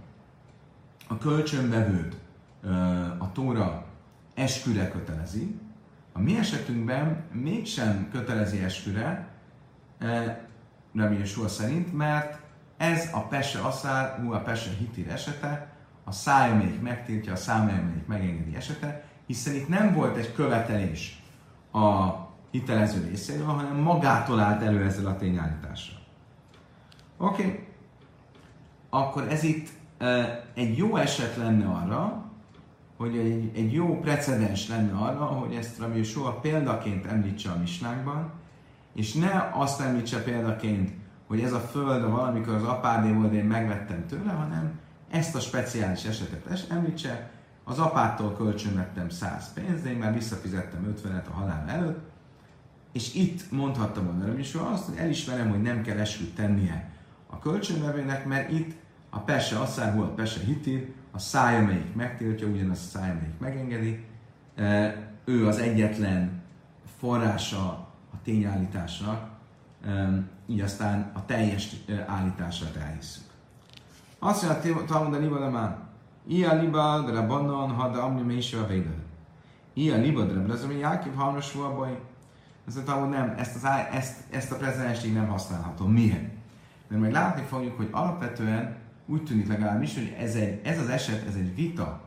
a 1.09 1.18
kölcsönvevőt 1.18 2.16
a 3.18 3.32
tóra 3.32 3.85
esküre 4.35 4.90
kötelezi, 4.90 5.61
a 6.12 6.21
mi 6.21 6.37
esetünkben 6.38 7.25
mégsem 7.32 8.09
kötelezi 8.12 8.59
esküre, 8.59 9.32
Rabbi 10.94 11.18
Yeshua 11.18 11.49
szerint, 11.49 11.97
mert 11.97 12.40
ez 12.76 13.11
a 13.12 13.21
pese 13.21 13.59
aszár, 13.59 14.18
hú, 14.21 14.32
a 14.32 14.38
pese 14.38 14.71
hitír 14.78 15.11
esete, 15.11 15.73
a 16.04 16.12
száj, 16.12 16.78
megtiltja, 16.82 17.32
a 17.32 17.37
szám, 17.37 18.04
megengedi 18.06 18.56
esete, 18.56 19.04
hiszen 19.26 19.54
itt 19.54 19.68
nem 19.68 19.94
volt 19.94 20.16
egy 20.16 20.32
követelés 20.32 21.23
a 21.73 22.09
hitelező 22.50 23.06
részéről, 23.09 23.47
hanem 23.47 23.76
magától 23.76 24.40
állt 24.40 24.62
elő 24.62 24.85
ezzel 24.85 25.06
a 25.06 25.16
tényállítással. 25.16 25.99
Oké, 27.16 27.44
okay. 27.44 27.66
akkor 28.90 29.28
ez 29.28 29.42
itt 29.42 29.68
uh, 30.00 30.25
egy 30.54 30.76
jó 30.76 30.97
eset 30.97 31.37
lenne 31.37 31.66
arra, 31.66 32.25
hogy 32.97 33.16
egy, 33.16 33.50
egy 33.54 33.73
jó 33.73 34.00
precedens 34.00 34.68
lenne 34.68 34.92
arra, 34.92 35.25
hogy 35.25 35.54
ezt 35.54 35.78
Rabbi 35.78 36.02
soha 36.02 36.32
példaként 36.32 37.06
említse 37.06 37.50
a 37.50 37.59
misnákban, 37.59 38.32
és 38.95 39.13
ne 39.13 39.51
azt 39.53 39.81
említse 39.81 40.23
példaként, 40.23 40.91
hogy 41.27 41.41
ez 41.41 41.53
a 41.53 41.61
föld 41.61 42.05
a 42.05 42.11
valamikor 42.11 42.55
az 42.55 42.65
apádé 42.65 43.13
volt, 43.13 43.33
én 43.33 43.45
megvettem 43.45 44.07
tőle, 44.07 44.33
hanem 44.33 44.81
ezt 45.11 45.35
a 45.35 45.41
speciális 45.41 46.05
esetet 46.05 46.67
említse, 46.71 47.31
az 47.65 47.79
apától 47.79 48.35
kölcsönvettem 48.37 49.09
100 49.09 49.53
pénzt, 49.53 49.85
én 49.85 49.97
már 49.97 50.15
visszafizettem 50.15 50.95
50-et 50.97 51.31
a 51.31 51.33
halál 51.33 51.65
előtt, 51.69 52.11
és 52.93 53.15
itt 53.15 53.51
mondhattam 53.51 54.05
volna 54.05 54.39
is 54.39 54.55
azt, 54.55 54.85
hogy 54.85 54.97
elismerem, 54.97 55.51
hogy 55.51 55.63
nem 55.63 55.83
kell 55.83 55.99
esküt 55.99 56.35
tennie 56.35 56.91
a 57.27 57.39
kölcsönvevőnek, 57.39 58.27
mert 58.27 58.51
itt 58.51 58.75
a 59.11 59.19
pese 59.19 59.59
asszár 59.59 59.95
volt, 59.95 60.11
pese 60.11 60.41
hitír, 60.41 60.93
a 61.11 61.19
száj, 61.19 61.59
amelyik 61.59 61.95
megtiltja, 61.95 62.47
ugyanaz 62.47 62.79
a 62.79 62.99
száj, 62.99 63.11
amelyik 63.11 63.39
megengedi, 63.39 64.05
ő 65.25 65.47
az 65.47 65.59
egyetlen 65.59 66.43
forrása 66.99 67.82
a 68.12 68.16
tényállításnak, 68.25 69.28
így 70.47 70.61
aztán 70.61 71.11
a 71.14 71.25
teljes 71.25 71.76
állítását 72.07 72.76
elhisszük. 72.76 73.25
Azt 74.19 74.42
mondja, 74.42 74.85
Talmud 74.85 75.14
a 75.14 75.19
Liba 75.19 75.50
már, 75.50 75.76
Ia 76.26 76.61
Liba, 76.61 77.02
de 77.07 77.12
Rabbanon, 77.12 77.71
ha 77.71 77.88
de 77.88 77.99
Amni 77.99 78.23
Mési 78.23 78.57
a 78.57 78.66
Védel. 78.66 79.02
Ia 79.73 79.97
Liba, 79.97 80.25
de 80.25 80.33
Rabbanon, 80.33 80.73
Jákiv, 80.73 81.14
Halmas 81.14 81.52
Baj. 81.52 82.00
Ez 82.66 82.76
a 82.76 82.83
Talmud 82.83 83.11
nem, 83.11 83.35
ezt, 83.37 83.54
az, 83.54 83.64
ezt, 83.92 84.21
ezt 84.31 84.52
a 84.52 84.57
prezenest 84.57 85.07
így 85.07 85.14
nem 85.14 85.28
használható. 85.28 85.87
Miért? 85.87 86.31
Mert 86.88 87.02
meg 87.02 87.12
látni 87.12 87.42
fogjuk, 87.42 87.76
hogy 87.76 87.88
alapvetően 87.90 88.76
úgy 89.07 89.25
tűnik 89.25 89.49
legalábbis, 89.49 89.95
hogy 89.95 90.16
ez, 90.19 90.35
egy, 90.35 90.61
ez 90.64 90.78
az 90.78 90.88
eset, 90.88 91.26
ez 91.26 91.35
egy 91.35 91.54
vita 91.54 92.00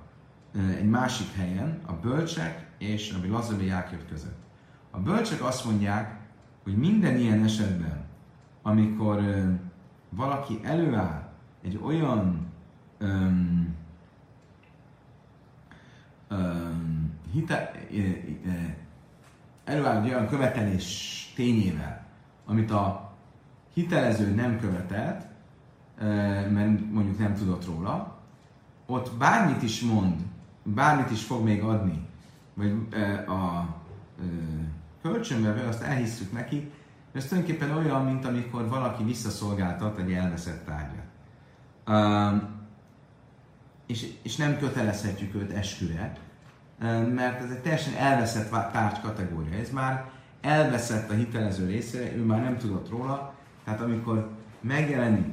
egy 0.77 0.89
másik 0.89 1.33
helyen, 1.35 1.79
a 1.85 1.93
bölcsek 1.93 2.65
és 2.77 3.13
a 3.13 3.27
Lazabi 3.27 3.65
Jákiv 3.65 3.99
között. 4.09 4.44
A 4.95 4.99
bölcsek 4.99 5.43
azt 5.43 5.65
mondják, 5.65 6.19
hogy 6.63 6.77
minden 6.77 7.17
ilyen 7.17 7.43
esetben, 7.43 8.05
amikor 8.61 9.17
ö, 9.17 9.51
valaki 10.09 10.59
előáll 10.63 11.29
egy 11.63 11.79
olyan 11.83 12.51
öm, 12.97 13.75
öm, 16.27 17.13
hite, 17.31 17.71
ö, 17.91 17.95
ö, 17.95 18.51
előáll 19.63 20.03
egy 20.03 20.09
olyan 20.09 20.27
követelés 20.27 21.31
tényével, 21.35 22.05
amit 22.45 22.71
a 22.71 23.13
hitelező 23.73 24.33
nem 24.33 24.59
követelt, 24.59 25.25
mert 26.49 26.91
mondjuk 26.91 27.17
nem 27.17 27.33
tudott 27.33 27.65
róla, 27.65 28.17
ott 28.85 29.17
bármit 29.17 29.61
is 29.61 29.81
mond, 29.81 30.15
bármit 30.63 31.11
is 31.11 31.23
fog 31.23 31.43
még 31.43 31.63
adni, 31.63 32.07
vagy 32.53 32.87
a 33.27 33.65
kölcsönvevő, 35.11 35.67
azt 35.67 35.81
elhisszük 35.81 36.31
neki, 36.31 36.71
ez 37.13 37.25
tulajdonképpen 37.25 37.77
olyan, 37.77 38.05
mint 38.05 38.25
amikor 38.25 38.69
valaki 38.69 39.03
visszaszolgáltat 39.03 39.99
egy 39.99 40.11
elveszett 40.11 40.65
tárgyat. 40.65 41.03
Um, 41.87 42.63
és, 43.85 44.13
és 44.21 44.35
nem 44.35 44.57
kötelezhetjük 44.57 45.35
őt 45.35 45.51
esküre, 45.51 46.17
mert 47.15 47.41
ez 47.43 47.49
egy 47.49 47.59
teljesen 47.59 47.93
elveszett 47.93 48.49
tárgy 48.49 49.01
kategória. 49.01 49.57
Ez 49.57 49.69
már 49.69 50.09
elveszett 50.41 51.09
a 51.09 51.13
hitelező 51.13 51.65
részére, 51.65 52.15
ő 52.15 52.23
már 52.23 52.41
nem 52.41 52.57
tudott 52.57 52.89
róla, 52.89 53.33
tehát 53.63 53.81
amikor 53.81 54.29
megjelenik 54.61 55.27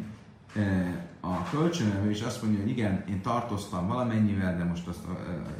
a 1.20 1.42
kölcsönvevő, 1.50 2.10
és 2.10 2.22
azt 2.22 2.42
mondja, 2.42 2.60
hogy 2.60 2.70
igen, 2.70 3.04
én 3.08 3.20
tartoztam 3.22 3.86
valamennyivel, 3.86 4.56
de 4.56 4.64
most 4.64 4.86
azt 4.86 5.04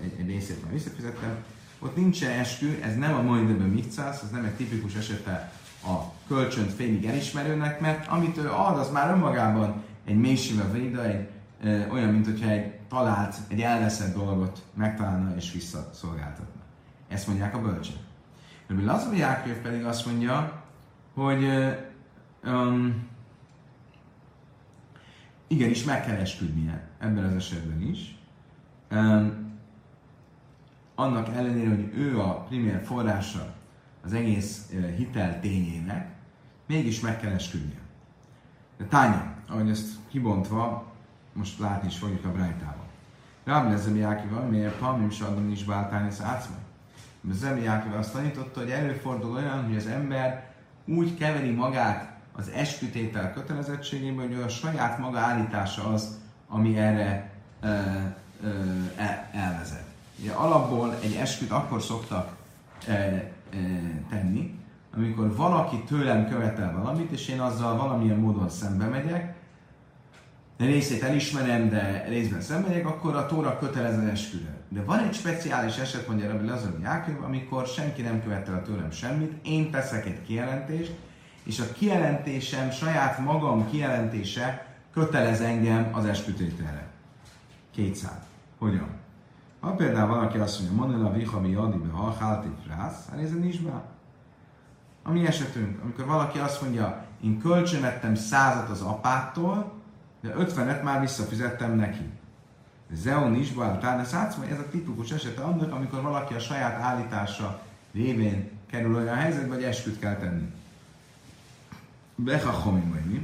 egy, 0.03 0.15
egy 0.19 0.27
részét 0.27 0.63
már 0.63 0.73
visszafizettem, 0.73 1.45
ott 1.83 1.97
nincsen 1.97 2.31
eskü, 2.31 2.81
ez 2.83 2.97
nem 2.97 3.15
a 3.15 3.23
mai 3.23 3.43
időben 3.43 3.69
mikcász, 3.69 4.23
ez 4.23 4.31
nem 4.31 4.45
egy 4.45 4.55
tipikus 4.55 4.95
esete 4.95 5.53
a 5.85 6.13
kölcsönt 6.27 6.73
félig 6.73 7.05
elismerőnek, 7.05 7.81
mert 7.81 8.09
amit 8.09 8.37
ő 8.37 8.51
ad, 8.51 8.79
az 8.79 8.91
már 8.91 9.11
önmagában 9.11 9.83
egy 10.05 10.17
mélysével 10.17 10.71
véda, 10.73 11.05
egy, 11.05 11.29
ö, 11.63 11.89
olyan, 11.89 12.09
mint 12.13 12.25
hogyha 12.27 12.51
egy 12.51 12.73
talált, 12.89 13.37
egy 13.49 13.61
elveszett 13.61 14.15
dolgot 14.15 14.63
megtalálna 14.75 15.37
és 15.37 15.53
visszaszolgáltatna. 15.53 16.61
Ezt 17.09 17.27
mondják 17.27 17.55
a 17.55 17.61
bölcsek. 17.61 17.97
Rabbi 18.67 18.85
Lazar 18.85 19.15
Jákov 19.15 19.57
pedig 19.57 19.85
azt 19.85 20.07
mondja, 20.07 20.63
hogy 21.15 21.45
um, 22.45 23.09
igenis 25.47 25.85
meg 25.85 26.05
kell 26.05 26.17
esküdnie 26.17 26.89
ebben 26.99 27.25
az 27.25 27.35
esetben 27.35 27.83
is. 27.83 28.19
Um, 28.91 29.52
annak 30.95 31.29
ellenére, 31.29 31.69
hogy 31.69 31.93
ő 31.95 32.21
a 32.21 32.35
primér 32.35 32.83
forrása 32.85 33.55
az 34.05 34.13
egész 34.13 34.73
hitel 34.97 35.41
tényének, 35.41 36.09
mégis 36.67 37.01
meg 37.01 37.21
kell 37.21 37.33
esküdnie. 37.33 37.81
De 38.79 38.85
Tánya, 38.85 39.35
ahogy 39.49 39.71
ezt 39.71 39.89
kibontva, 40.09 40.93
most 41.33 41.59
látni 41.59 41.89
is 41.89 41.99
fogjuk 41.99 42.25
a 42.25 42.33
Brájtában. 42.33 42.87
Rábbi 43.45 43.77
Zemiákival, 43.77 44.43
miért 44.43 44.79
Palmim 44.79 45.11
Sadon 45.11 45.51
is 45.51 45.65
báltálni 45.65 46.09
az 46.09 46.23
átszma. 46.23 46.57
Zemiákival 47.31 47.99
azt 47.99 48.13
tanította, 48.13 48.61
hogy 48.61 48.71
előfordul 48.71 49.33
olyan, 49.33 49.65
hogy 49.65 49.77
az 49.77 49.87
ember 49.87 50.51
úgy 50.85 51.15
keveri 51.15 51.51
magát 51.51 52.13
az 52.33 52.49
eskütétel 52.49 53.33
kötelezettségében, 53.33 54.29
hogy 54.29 54.43
a 54.43 54.49
saját 54.49 54.99
maga 54.99 55.19
állítása 55.19 55.87
az, 55.87 56.19
ami 56.49 56.79
erre 56.79 57.31
ö, 57.61 57.69
ö, 58.43 58.49
el, 58.97 59.29
elvezet. 59.33 59.92
Ugye 60.23 60.33
alapból 60.33 60.99
egy 61.03 61.15
esküt 61.15 61.51
akkor 61.51 61.83
szoktak 61.83 62.37
e, 62.87 62.93
e, 62.93 63.33
tenni, 64.11 64.59
amikor 64.97 65.37
valaki 65.37 65.83
tőlem 65.83 66.29
követel 66.29 66.73
valamit, 66.77 67.11
és 67.11 67.29
én 67.29 67.41
azzal 67.41 67.77
valamilyen 67.77 68.19
módon 68.19 68.49
szembe 68.49 68.87
megyek, 68.87 69.35
részét 70.59 71.03
elismerem, 71.03 71.69
de 71.69 72.05
részben 72.09 72.41
szembe 72.41 72.69
megyek, 72.69 72.87
akkor 72.87 73.17
a 73.17 73.27
tóra 73.27 73.59
kötelező 73.59 74.09
esküre. 74.09 74.61
De 74.69 74.83
van 74.83 74.99
egy 74.99 75.15
speciális 75.15 75.77
eset, 75.77 76.09
mondja 76.09 76.31
Rabbi 76.31 76.47
Lazar 76.47 76.79
Jákob, 76.83 77.23
amikor 77.25 77.67
senki 77.67 78.03
nem 78.03 78.23
követel 78.23 78.63
tőlem 78.63 78.91
semmit, 78.91 79.33
én 79.47 79.71
teszek 79.71 80.07
egy 80.07 80.23
kijelentést, 80.23 80.93
és 81.43 81.61
a 81.61 81.73
kijelentésem, 81.73 82.71
saját 82.71 83.19
magam 83.19 83.71
kijelentése 83.71 84.67
kötelez 84.93 85.41
engem 85.41 85.89
az 85.93 86.05
eskütételre. 86.05 86.87
Kétszáz. 87.75 88.21
Hogyan? 88.59 89.01
Ha 89.63 89.71
például 89.71 90.09
valaki 90.09 90.39
azt 90.39 90.61
mondja, 90.61 90.77
Manila 90.77 91.13
vihami 91.13 91.51
jadibe, 91.51 91.93
ha 91.93 92.13
háltik 92.13 92.53
rász, 92.69 93.09
hát 93.11 93.21
ez 93.21 93.33
nincs 93.33 93.63
be. 93.63 93.83
A 95.03 95.11
mi 95.11 95.27
esetünk, 95.27 95.83
amikor 95.83 96.07
valaki 96.07 96.39
azt 96.39 96.63
mondja, 96.63 97.05
én 97.25 97.39
kölcsönettem 97.39 98.15
százat 98.15 98.69
az 98.69 98.81
apától, 98.81 99.73
de 100.21 100.35
ötvenet 100.37 100.83
már 100.83 101.01
visszafizettem 101.01 101.77
neki. 101.77 102.11
Zeon 102.93 103.35
is 103.35 103.53
báltál, 103.53 103.97
de 103.97 104.05
szátszma, 104.05 104.47
ez 104.47 104.59
a 104.59 104.69
tipikus 104.71 105.11
esete 105.11 105.43
annak, 105.43 105.73
amikor 105.73 106.03
valaki 106.03 106.35
a 106.35 106.39
saját 106.39 106.81
állítása 106.81 107.63
révén 107.93 108.51
kerül 108.71 108.95
olyan 108.95 109.17
helyzetbe, 109.17 109.55
hogy 109.55 109.65
esküt 109.65 109.99
kell 109.99 110.17
tenni. 110.17 110.53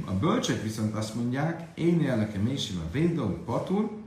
A 0.05 0.11
bölcsek 0.19 0.61
viszont 0.61 0.95
azt 0.95 1.15
mondják, 1.15 1.67
én 1.73 2.09
a 2.09 2.43
mélységben 2.43 2.91
védő, 2.91 3.23
patul, 3.45 3.98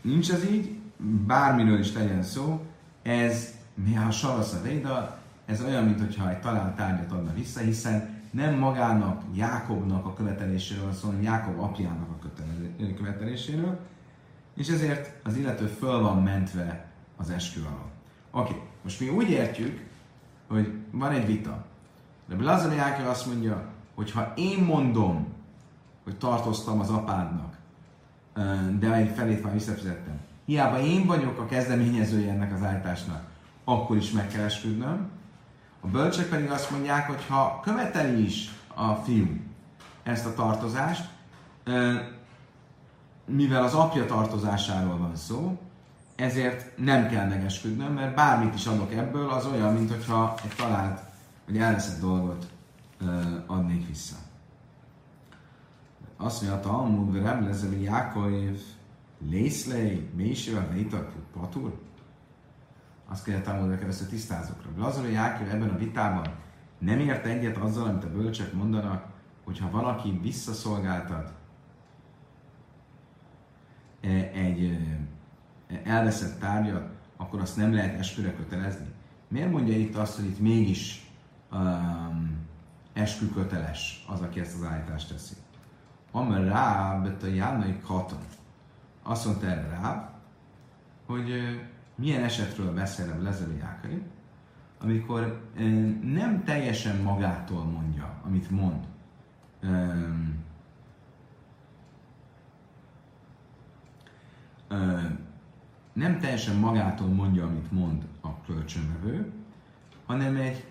Nincs 0.00 0.30
ez 0.30 0.50
így, 0.50 0.78
bármiről 1.26 1.78
is 1.78 1.92
legyen 1.92 2.22
szó, 2.22 2.66
ez 3.02 3.54
mi 3.74 3.96
a 3.96 4.10
salasz 4.10 4.52
a 4.52 4.62
véda, 4.62 5.18
ez 5.46 5.62
olyan, 5.62 5.84
mintha 5.84 6.30
egy 6.30 6.40
talált 6.40 6.76
tárgyat 6.76 7.12
adna 7.12 7.32
vissza, 7.34 7.60
hiszen 7.60 8.16
nem 8.30 8.54
magának, 8.54 9.22
Jákobnak 9.34 10.06
a 10.06 10.14
követeléséről 10.14 10.92
szól, 10.92 11.10
hanem 11.10 11.22
Jákob 11.22 11.60
apjának 11.60 12.08
a 12.10 12.94
követeléséről, 12.96 13.78
és 14.54 14.68
ezért 14.68 15.26
az 15.26 15.36
illető 15.36 15.66
föl 15.66 16.00
van 16.00 16.22
mentve 16.22 16.86
az 17.16 17.30
eskü 17.30 17.60
alól. 17.60 17.90
Oké, 18.30 18.52
okay. 18.52 18.62
most 18.82 19.00
mi 19.00 19.08
úgy 19.08 19.30
értjük, 19.30 19.86
hogy 20.46 20.72
van 20.90 21.10
egy 21.10 21.26
vita. 21.26 21.64
De 22.26 22.34
Blazon 22.34 22.74
Jákob 22.74 23.06
azt 23.06 23.26
mondja, 23.26 23.68
hogy 23.94 24.10
ha 24.10 24.32
én 24.36 24.64
mondom, 24.64 25.26
hogy 26.04 26.16
tartoztam 26.16 26.80
az 26.80 26.90
apádnak, 26.90 27.57
de 28.78 28.92
egy 28.92 29.12
felét 29.16 29.42
már 29.42 29.52
visszafizettem. 29.52 30.18
Hiába 30.44 30.80
én 30.80 31.06
vagyok 31.06 31.38
a 31.38 31.46
kezdeményezője 31.46 32.32
ennek 32.32 32.52
az 32.52 32.62
állításnak, 32.62 33.22
akkor 33.64 33.96
is 33.96 34.10
meg 34.10 34.28
kell 34.28 34.44
esküdnöm. 34.44 35.08
A 35.80 35.86
bölcsek 35.86 36.28
pedig 36.28 36.50
azt 36.50 36.70
mondják, 36.70 37.06
hogy 37.06 37.26
ha 37.28 37.60
követeli 37.62 38.24
is 38.24 38.50
a 38.74 38.94
fiú 38.94 39.26
ezt 40.02 40.26
a 40.26 40.34
tartozást, 40.34 41.08
mivel 43.24 43.62
az 43.62 43.74
apja 43.74 44.06
tartozásáról 44.06 44.96
van 44.98 45.16
szó, 45.16 45.58
ezért 46.16 46.78
nem 46.78 47.08
kell 47.08 47.28
megesküdnöm, 47.28 47.92
mert 47.92 48.14
bármit 48.14 48.54
is 48.54 48.66
adok 48.66 48.92
ebből, 48.92 49.30
az 49.30 49.46
olyan, 49.46 49.74
mintha 49.74 50.34
egy 50.44 50.56
talált 50.56 51.00
vagy 51.46 51.58
elveszett 51.58 52.00
dolgot 52.00 52.46
adnék 53.46 53.88
vissza. 53.88 54.16
Azt 56.20 56.42
mondja 56.42 56.58
a 56.58 56.62
Talmud, 56.62 57.12
hogy 57.12 57.22
nem 57.22 57.44
lesz, 57.44 57.66
hogy 57.66 57.82
Jákov 57.82 58.32
Lészlej, 59.28 60.08
mélysével 60.14 60.68
vétat 60.68 61.12
patur? 61.32 61.80
Azt 63.08 63.24
kell 63.24 63.40
Talmud, 63.40 63.68
hogy 63.68 63.82
először 63.82 64.08
tisztázok. 64.08 64.56
Lazar 64.76 65.04
a 65.04 65.08
Jákov 65.08 65.48
ebben 65.48 65.68
a 65.68 65.78
vitában 65.78 66.26
nem 66.78 66.98
ért 66.98 67.24
egyet 67.24 67.56
azzal, 67.56 67.88
amit 67.88 68.04
a 68.04 68.12
bölcsek 68.12 68.52
mondanak, 68.52 69.06
hogyha 69.44 69.70
valaki 69.70 70.18
visszaszolgáltat 70.22 71.32
e, 74.00 74.08
egy 74.32 74.78
e, 75.68 75.80
elveszett 75.84 76.40
tárgyat, 76.40 76.90
akkor 77.16 77.40
azt 77.40 77.56
nem 77.56 77.72
lehet 77.74 77.98
esküre 77.98 78.34
kötelezni. 78.34 78.86
Miért 79.28 79.50
mondja 79.50 79.76
itt 79.76 79.96
azt, 79.96 80.16
hogy 80.16 80.24
itt 80.24 80.40
mégis 80.40 81.10
um, 81.52 82.36
eskü 82.92 83.30
köteles 83.30 84.04
az, 84.08 84.20
aki 84.20 84.40
ezt 84.40 84.54
az 84.54 84.66
állítást 84.66 85.08
teszi? 85.08 85.34
Amar 86.10 86.44
Ráb, 86.44 87.16
a 87.22 87.26
Jánai 87.26 87.80
Katon. 87.86 88.18
Azt 89.02 89.26
mondta 89.26 89.46
erre 89.46 89.68
Ráb, 89.68 90.08
hogy 91.06 91.30
milyen 91.94 92.22
esetről 92.22 92.74
beszél 92.74 93.12
a 93.18 93.22
Lezer 93.22 93.56
Jákai, 93.58 94.02
amikor 94.80 95.48
nem 96.02 96.42
teljesen 96.44 96.96
magától 97.02 97.64
mondja, 97.64 98.20
amit 98.24 98.50
mond. 98.50 98.86
Nem 105.92 106.18
teljesen 106.18 106.56
magától 106.56 107.08
mondja, 107.08 107.46
amit 107.46 107.72
mond 107.72 108.06
a 108.20 108.40
kölcsönvevő, 108.46 109.32
hanem 110.06 110.36
egy 110.36 110.64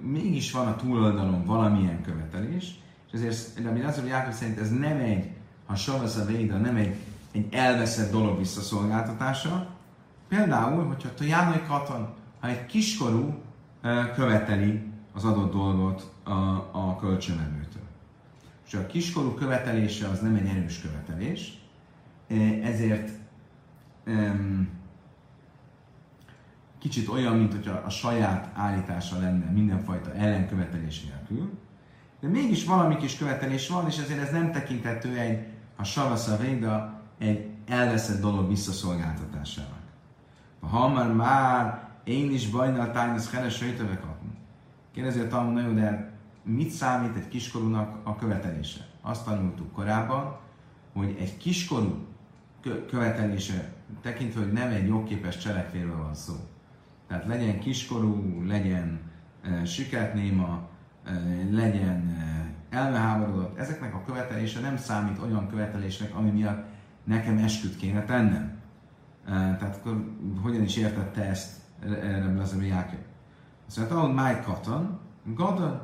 mégis 0.00 0.52
van 0.52 0.66
a 0.66 0.76
túloldalon 0.76 1.44
valamilyen 1.44 2.02
követelés, 2.02 2.80
és 3.12 3.18
ezért 3.18 3.64
Rabbi 3.64 3.82
Lazar 3.82 4.06
Jákob 4.06 4.32
szerint 4.32 4.58
ez 4.58 4.70
nem 4.70 4.98
egy, 4.98 5.30
ha 5.66 5.74
Savasz 5.74 6.16
a 6.16 6.24
Véda, 6.24 6.56
nem 6.56 6.76
egy, 6.76 6.96
egy 7.32 7.54
elveszett 7.54 8.10
dolog 8.10 8.38
visszaszolgáltatása. 8.38 9.70
Például, 10.28 10.84
hogyha 10.84 11.08
a 11.20 11.24
Jánai 11.24 11.62
Katan, 11.66 12.14
ha 12.40 12.48
egy 12.48 12.66
kiskorú 12.66 13.42
követeli 14.14 14.82
az 15.12 15.24
adott 15.24 15.52
dolgot 15.52 16.12
a, 16.22 16.30
a 16.72 16.96
kölcsönvevőtől. 17.00 17.82
És 18.66 18.74
a 18.74 18.86
kiskorú 18.86 19.34
követelése 19.34 20.08
az 20.08 20.20
nem 20.20 20.34
egy 20.34 20.46
erős 20.46 20.80
követelés, 20.80 21.62
ezért 22.62 23.10
um, 24.06 24.68
kicsit 26.78 27.08
olyan, 27.08 27.36
mint 27.36 27.52
hogyha 27.52 27.72
a 27.72 27.90
saját 27.90 28.50
állítása 28.54 29.18
lenne 29.18 29.50
mindenfajta 29.50 30.14
ellenkövetelés 30.14 31.04
nélkül, 31.04 31.50
de 32.20 32.28
mégis 32.28 32.64
valami 32.64 32.96
kis 32.96 33.16
követelés 33.16 33.68
van, 33.68 33.86
és 33.86 33.98
ezért 33.98 34.20
ez 34.20 34.30
nem 34.30 34.52
tekinthető 34.52 35.16
egy, 35.16 35.46
a 35.76 35.84
savasza 35.84 36.36
véda, 36.36 37.00
egy 37.18 37.46
elveszett 37.66 38.20
dolog 38.20 38.48
visszaszolgáltatásának. 38.48 39.78
Ha 40.60 40.88
már 40.88 41.12
már 41.12 41.88
én 42.04 42.30
is 42.30 42.48
bajnál 42.48 42.92
tájnasz 42.92 43.30
heres 43.30 43.60
rejtövek 43.60 44.02
Kérdezi 44.92 45.20
a 45.20 45.28
Talmud 45.28 45.54
nagyon, 45.54 45.74
de 45.74 46.12
mit 46.42 46.70
számít 46.70 47.16
egy 47.16 47.28
kiskorúnak 47.28 47.96
a 48.02 48.16
követelése? 48.16 48.86
Azt 49.00 49.24
tanultuk 49.24 49.72
korábban, 49.72 50.36
hogy 50.92 51.16
egy 51.20 51.36
kiskorú 51.36 52.06
követelése 52.88 53.72
tekintve, 54.02 54.40
hogy 54.40 54.52
nem 54.52 54.70
egy 54.70 54.86
jogképes 54.86 55.38
cselekvérről 55.38 55.96
van 55.96 56.14
szó. 56.14 56.34
Tehát 57.06 57.26
legyen 57.26 57.60
kiskorú, 57.60 58.42
legyen 58.46 59.00
e, 59.42 59.64
e, 59.64 59.64
legyen 61.50 62.16
elmeháborodott, 62.70 63.58
ezeknek 63.58 63.94
a 63.94 64.02
követelése 64.06 64.60
nem 64.60 64.76
számít 64.76 65.18
olyan 65.22 65.48
követelésnek, 65.48 66.14
ami 66.14 66.30
miatt 66.30 66.66
nekem 67.04 67.38
esküt 67.38 67.76
kéne 67.76 68.04
tennem. 68.04 68.56
Tehát 69.26 69.76
akkor 69.76 70.04
hogyan 70.42 70.62
is 70.62 70.76
értette 70.76 71.22
ezt 71.22 71.56
erre 71.82 72.40
az 72.40 72.56
Jákob? 72.62 72.98
Azt 73.66 73.76
mondta, 73.76 74.00
hogy 74.00 74.14
máj 74.14 74.42
katan, 74.42 74.98
gadon. 75.34 75.80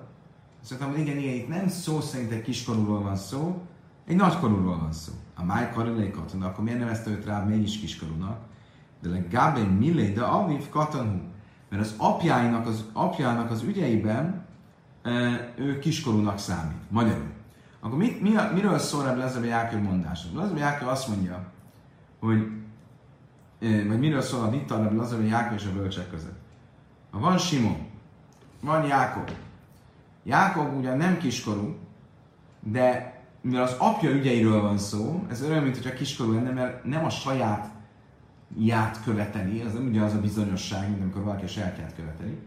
Azt 0.62 0.70
mondtam, 0.70 0.90
hogy 0.90 1.00
igen, 1.00 1.16
igen, 1.16 1.34
itt 1.34 1.48
nem 1.48 1.68
szó 1.68 2.00
szerint 2.00 2.30
egy 2.30 2.42
kiskorúról 2.42 3.02
van 3.02 3.16
szó, 3.16 3.62
egy 4.06 4.16
nagykorúról 4.16 4.78
van 4.78 4.92
szó. 4.92 5.12
A 5.34 5.44
máj 5.44 5.70
karilé 5.74 6.10
katona, 6.10 6.46
akkor 6.46 6.64
miért 6.64 6.78
nevezte 6.78 7.10
őt 7.10 7.24
rá 7.24 7.42
mégis 7.42 7.78
kiskorúnak? 7.78 8.40
De 9.02 9.08
legalább 9.08 9.78
millé, 9.78 10.12
de 10.12 10.22
aviv 10.22 10.68
katonú. 10.68 11.20
Mert 11.68 11.82
az 11.82 11.94
apjának 11.96 12.66
az, 12.66 12.84
apjának 12.92 13.50
az 13.50 13.62
ügyeiben 13.62 14.44
ő 15.56 15.78
kiskorúnak 15.78 16.38
számít. 16.38 16.90
Magyarul. 16.90 17.32
Akkor 17.80 17.98
mit, 17.98 18.20
mi, 18.20 18.34
miről 18.54 18.78
szól 18.78 19.22
ez 19.22 19.36
a 19.36 19.44
Jákő 19.44 19.78
mondása? 19.78 20.28
Ez 20.42 20.50
a 20.50 20.56
Jákő 20.56 20.86
azt 20.86 21.08
mondja, 21.08 21.52
hogy 22.18 22.48
vagy 23.60 23.98
miről 23.98 24.20
szól 24.20 24.44
a 24.44 24.50
vita 24.50 24.74
az 24.74 25.12
a 25.12 25.20
Jákő 25.20 25.54
és 25.54 25.66
a 25.66 25.72
bölcsek 25.72 26.10
között. 26.10 26.38
Ha 27.10 27.18
van 27.18 27.38
Simon, 27.38 27.76
van 28.60 28.86
Jákob. 28.86 29.30
Jákob 30.22 30.76
ugyan 30.76 30.96
nem 30.96 31.18
kiskorú, 31.18 31.76
de 32.60 33.18
mivel 33.40 33.62
az 33.62 33.76
apja 33.78 34.10
ügyeiről 34.10 34.60
van 34.60 34.78
szó, 34.78 35.26
ez 35.30 35.42
olyan, 35.42 35.62
mint 35.62 35.76
hogyha 35.76 35.94
kiskorú 35.94 36.32
lenne, 36.32 36.50
mert 36.50 36.84
nem 36.84 37.04
a 37.04 37.10
saját 37.10 37.70
ját 38.58 39.02
követeli, 39.04 39.60
az 39.60 39.72
nem 39.72 40.02
az 40.02 40.14
a 40.14 40.20
bizonyosság, 40.20 40.88
mint 40.88 41.02
amikor 41.02 41.22
valaki 41.22 41.44
a 41.44 41.48
sajátját 41.48 41.94
követeli. 41.94 42.38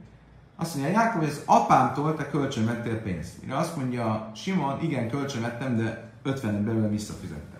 Azt 0.59 0.75
mondja, 0.75 0.93
Jákob, 0.93 1.19
hogy 1.19 1.29
az 1.29 1.41
apámtól 1.45 2.15
te 2.15 2.29
kölcsön 2.29 2.65
vettél 2.65 3.01
pénzt. 3.01 3.41
Mire 3.41 3.57
azt 3.57 3.75
mondja 3.75 4.31
Simon, 4.35 4.81
igen, 4.81 5.09
kölcsön 5.09 5.41
vettem, 5.41 5.77
de 5.77 6.09
50 6.23 6.65
belőle 6.65 6.87
visszafizettem. 6.87 7.59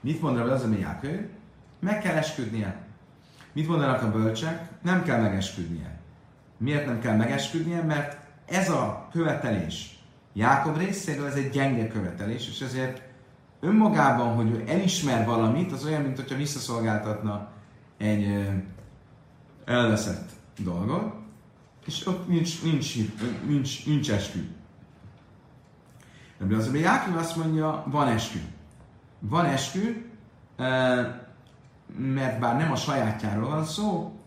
Mit 0.00 0.22
mondanak 0.22 0.50
az, 0.50 0.62
ami 0.62 0.78
Jákob? 0.78 1.20
Meg 1.80 2.00
kell 2.00 2.14
esküdnie. 2.14 2.76
Mit 3.52 3.68
mondanak 3.68 4.02
a 4.02 4.10
bölcsek? 4.10 4.68
Nem 4.82 5.02
kell 5.02 5.20
megesküdnie. 5.20 5.98
Miért 6.56 6.86
nem 6.86 7.00
kell 7.00 7.16
megesküdnie? 7.16 7.82
Mert 7.82 8.16
ez 8.46 8.70
a 8.70 9.08
követelés, 9.12 9.98
Jákob 10.32 10.78
részéről 10.78 11.26
ez 11.26 11.34
egy 11.34 11.50
gyenge 11.50 11.88
követelés, 11.88 12.48
és 12.48 12.60
ezért 12.60 13.02
önmagában, 13.60 14.34
hogy 14.34 14.50
ő 14.50 14.64
elismer 14.66 15.26
valamit, 15.26 15.72
az 15.72 15.84
olyan, 15.84 16.02
mint 16.02 16.16
hogyha 16.16 16.36
visszaszolgáltatna 16.36 17.48
egy 17.98 18.48
elveszett 19.64 20.30
dolgot, 20.58 21.14
és 21.86 22.06
ott 22.06 22.28
nincs, 22.28 22.62
nincs, 22.62 22.94
nincs, 23.46 23.86
nincs 23.86 24.10
eskü. 24.10 24.48
De 26.38 26.56
az, 26.56 26.74
Jákob 26.74 27.16
azt 27.16 27.36
mondja, 27.36 27.84
van 27.86 28.08
eskü. 28.08 28.38
Van 29.18 29.44
eskü, 29.44 30.10
mert 31.96 32.38
bár 32.38 32.56
nem 32.56 32.72
a 32.72 32.76
sajátjáról 32.76 33.48
van 33.48 33.64
szó, 33.64 34.18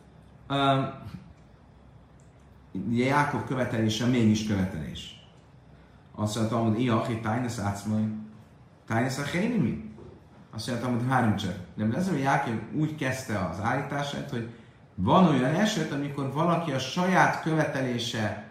Jákob 2.89 3.45
követelése 3.45 4.05
mégis 4.05 4.47
követelés. 4.47 5.27
Azt 6.15 6.35
mondta, 6.35 6.57
hogy 6.57 6.81
Iachi 6.81 7.19
tájnesz 7.19 7.59
átszmai, 7.59 8.07
tájnesz 8.87 9.17
a 9.17 9.23
mi? 9.33 9.93
Azt 10.51 10.67
mondta, 10.67 10.89
hogy 10.89 11.01
három 11.07 11.35
csak. 11.35 11.55
De 11.75 11.97
ez, 11.97 12.09
hogy 12.09 12.19
Jákob 12.19 12.61
úgy 12.73 12.95
kezdte 12.95 13.39
az 13.39 13.59
állítását, 13.59 14.29
hogy 14.29 14.49
van 15.01 15.27
olyan 15.27 15.55
eset, 15.55 15.91
amikor 15.91 16.33
valaki 16.33 16.71
a 16.71 16.79
saját 16.79 17.41
követelése 17.41 18.47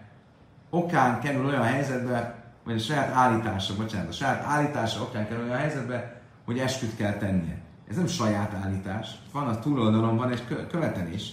okán 0.71 1.21
kerül 1.21 1.47
olyan 1.47 1.63
helyzetbe, 1.63 2.35
vagy 2.65 2.75
a 2.75 2.79
saját 2.79 3.15
állítása, 3.15 3.77
bocsánat, 3.77 4.09
a 4.09 4.13
saját 4.13 4.45
állítása 4.45 5.03
okán 5.03 5.29
kerül 5.29 5.45
olyan 5.45 5.59
helyzetbe, 5.59 6.21
hogy 6.45 6.59
esküt 6.59 6.97
kell 6.97 7.13
tennie. 7.13 7.59
Ez 7.89 7.97
nem 7.97 8.07
saját 8.07 8.55
állítás. 8.65 9.09
Van 9.33 9.49
a 9.49 9.59
túloldalon, 9.59 10.17
van 10.17 10.31
egy 10.31 10.67
követelés. 10.69 11.33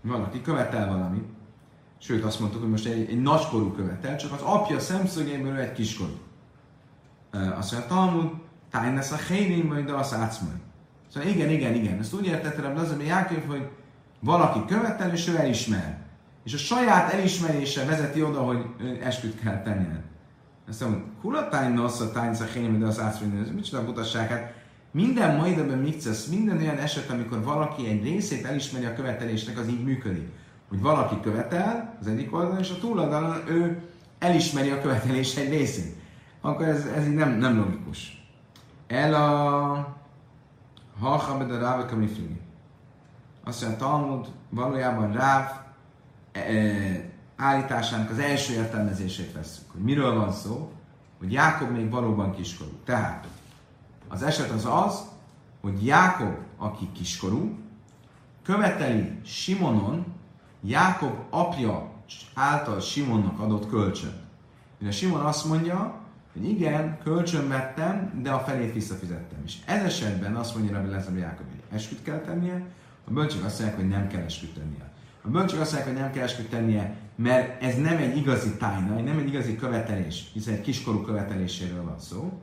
Valaki 0.00 0.42
követel 0.42 0.88
valamit, 0.88 1.36
Sőt, 1.98 2.24
azt 2.24 2.40
mondtuk, 2.40 2.60
hogy 2.60 2.70
most 2.70 2.86
egy, 2.86 3.10
egy 3.10 3.22
nagykorú 3.22 3.72
követel, 3.72 4.16
csak 4.16 4.32
az 4.32 4.40
apja 4.40 4.78
szemszögéből 4.78 5.56
egy 5.56 5.72
kiskorú. 5.72 6.18
Azt 7.30 7.72
mondja, 7.72 7.88
Talmud, 7.88 8.30
tájnesz 8.70 9.10
a 9.10 9.16
hénén, 9.16 9.64
majd 9.64 9.90
azt 9.90 10.12
átszmaj. 10.14 10.54
Szóval 11.12 11.28
igen, 11.28 11.50
igen, 11.50 11.74
igen. 11.74 11.98
Ezt 11.98 12.14
úgy 12.14 12.26
értette 12.26 12.68
az, 12.68 12.94
hogy 12.96 13.06
Jákov, 13.06 13.46
hogy 13.46 13.68
valaki 14.26 14.64
követel, 14.66 15.12
és 15.12 15.28
ő 15.28 15.36
elismer. 15.36 15.98
És 16.44 16.54
a 16.54 16.58
saját 16.58 17.12
elismerése 17.12 17.84
vezeti 17.84 18.22
oda, 18.22 18.40
hogy 18.40 18.64
esküt 19.02 19.40
kell 19.40 19.62
tenni. 19.62 19.86
Azt 20.68 20.80
mondom, 20.80 21.04
hulatány 21.20 21.72
nasz 21.72 22.00
a 22.00 22.10
tájnesz 22.10 22.40
a 22.40 22.58
de 22.78 22.86
az 22.86 23.00
átszmaj. 23.00 23.40
Ez 23.40 23.50
micsoda 23.54 23.84
butasság? 23.84 24.28
Hát 24.28 24.54
minden 24.90 25.36
majdabban 25.36 25.78
mixesz, 25.78 26.26
minden 26.26 26.58
olyan 26.58 26.78
eset, 26.78 27.10
amikor 27.10 27.42
valaki 27.42 27.88
egy 27.88 28.02
részét 28.02 28.44
elismeri 28.44 28.84
a 28.84 28.94
követelésnek, 28.94 29.58
az 29.58 29.68
így 29.68 29.84
működik 29.84 30.28
hogy 30.68 30.80
valaki 30.80 31.20
követel 31.20 31.96
az 32.00 32.06
egyik 32.06 32.34
oldalon, 32.34 32.58
és 32.58 32.70
a 32.70 32.78
túloldalon 32.78 33.36
ő 33.48 33.82
elismeri 34.18 34.70
a 34.70 34.80
követelés 34.80 35.36
egy 35.36 35.50
részét. 35.50 35.96
Akkor 36.40 36.66
ez, 36.66 36.86
ez 36.86 37.06
így 37.06 37.14
nem, 37.14 37.38
nem 37.38 37.58
logikus. 37.58 38.26
El 38.86 39.14
a 39.14 39.96
Hachabed 41.00 41.50
a 41.50 41.58
Ráv 41.58 41.86
Kamifligi. 41.86 42.40
Azt 43.46 43.60
mondja, 43.60 43.78
Talmud 43.78 44.26
valójában 44.48 45.12
Ráv 45.12 45.50
e, 46.32 46.40
e, 46.40 47.10
állításának 47.36 48.10
az 48.10 48.18
első 48.18 48.52
értelmezését 48.52 49.32
veszük. 49.32 49.70
Hogy 49.72 49.80
miről 49.80 50.14
van 50.14 50.32
szó? 50.32 50.72
Hogy 51.18 51.32
Jákob 51.32 51.70
még 51.70 51.90
valóban 51.90 52.34
kiskorú. 52.34 52.70
Tehát 52.84 53.26
az 54.08 54.22
eset 54.22 54.50
az 54.50 54.64
az, 54.64 55.00
hogy 55.60 55.86
Jákob, 55.86 56.36
aki 56.56 56.88
kiskorú, 56.92 57.58
követeli 58.42 59.20
Simonon, 59.24 60.04
Jákob 60.62 61.14
apja 61.30 61.90
által 62.34 62.80
Simonnak 62.80 63.40
adott 63.40 63.68
kölcsön. 63.68 64.20
Mire 64.78 64.92
Simon 64.92 65.20
azt 65.20 65.44
mondja, 65.44 65.94
hogy 66.32 66.48
igen, 66.48 66.98
kölcsön 67.02 67.48
vettem, 67.48 68.20
de 68.22 68.30
a 68.30 68.40
felét 68.40 68.72
visszafizettem. 68.72 69.38
És 69.44 69.56
ez 69.64 69.82
esetben 69.82 70.36
azt 70.36 70.54
mondja 70.54 70.76
Rabbi 70.76 70.90
Lezer 70.90 71.16
Jákob, 71.16 71.46
hogy 71.50 71.76
esküt 71.76 72.02
kell 72.02 72.18
tennie, 72.18 72.62
a 73.08 73.12
bölcsök 73.12 73.44
azt 73.44 73.60
mondják, 73.60 73.80
hogy 73.80 73.88
nem 73.88 74.08
kell 74.08 74.22
esküt 74.22 74.54
tennie. 74.54 74.92
A 75.22 75.28
bölcsök 75.28 75.60
azt 75.60 75.72
mondják, 75.72 75.94
hogy 75.94 76.02
nem 76.02 76.12
kell 76.12 76.24
esküt 76.24 76.50
tennie, 76.50 76.96
mert 77.14 77.62
ez 77.62 77.76
nem 77.76 77.96
egy 77.96 78.16
igazi 78.16 78.56
tájna, 78.56 79.00
nem 79.00 79.18
egy 79.18 79.28
igazi 79.28 79.56
követelés, 79.56 80.30
hiszen 80.32 80.54
egy 80.54 80.60
kiskorú 80.60 81.00
követeléséről 81.00 81.84
van 81.84 81.98
szó, 81.98 82.40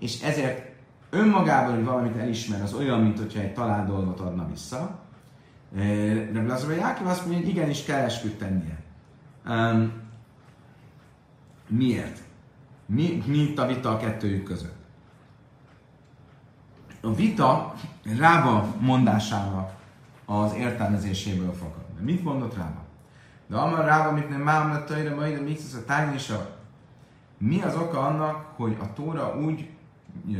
és 0.00 0.22
ezért 0.22 0.74
önmagában, 1.10 1.74
hogy 1.74 1.84
valamit 1.84 2.16
elismer, 2.16 2.62
az 2.62 2.74
olyan, 2.74 3.00
mint 3.00 3.18
hogyha 3.18 3.40
egy 3.40 3.52
talált 3.52 3.86
dolgot 3.86 4.20
adna 4.20 4.48
vissza, 4.50 5.04
De 6.32 6.42
Blazar 6.44 6.76
Jákov 6.76 7.06
azt 7.06 7.20
mondja, 7.20 7.38
hogy 7.38 7.48
igenis 7.48 7.84
kell 7.84 8.04
esküt. 8.04 8.44
Um, 9.46 9.92
miért? 11.68 12.20
Mi, 12.86 13.22
mi 13.26 13.38
itt 13.38 13.58
a 13.58 13.66
vita 13.66 13.90
a 13.90 13.96
kettőjük 13.96 14.44
között? 14.44 14.76
A 17.00 17.14
vita 17.14 17.74
Rába 18.18 18.74
mondásának 18.80 19.76
az 20.26 20.54
értelmezéséből 20.54 21.52
fakad. 21.52 21.84
Mit 22.00 22.24
mondott 22.24 22.56
Rába? 22.56 22.84
De 23.46 23.56
amar 23.56 23.84
Rába, 23.84 24.12
mit 24.12 24.28
nem 24.28 24.40
mám 24.40 24.72
lett 24.72 24.86
tajra, 24.86 25.14
majd 25.14 25.38
a 25.38 25.42
mixus 25.42 25.74
a 25.74 25.84
tányisa. 25.84 26.56
Mi 27.38 27.62
az 27.62 27.76
oka 27.76 28.06
annak, 28.06 28.52
hogy 28.56 28.76
a 28.80 28.92
Tóra 28.92 29.38
úgy 29.38 29.68
ö, 30.32 30.38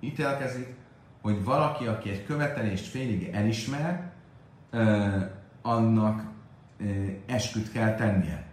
ítélkezik, 0.00 0.74
hogy 1.20 1.44
valaki, 1.44 1.86
aki 1.86 2.10
egy 2.10 2.24
követelést 2.24 2.86
félig 2.86 3.28
elismer, 3.32 4.12
ö, 4.70 5.06
annak 5.62 6.22
ö, 6.78 6.84
esküt 7.26 7.72
kell 7.72 7.94
tennie. 7.94 8.46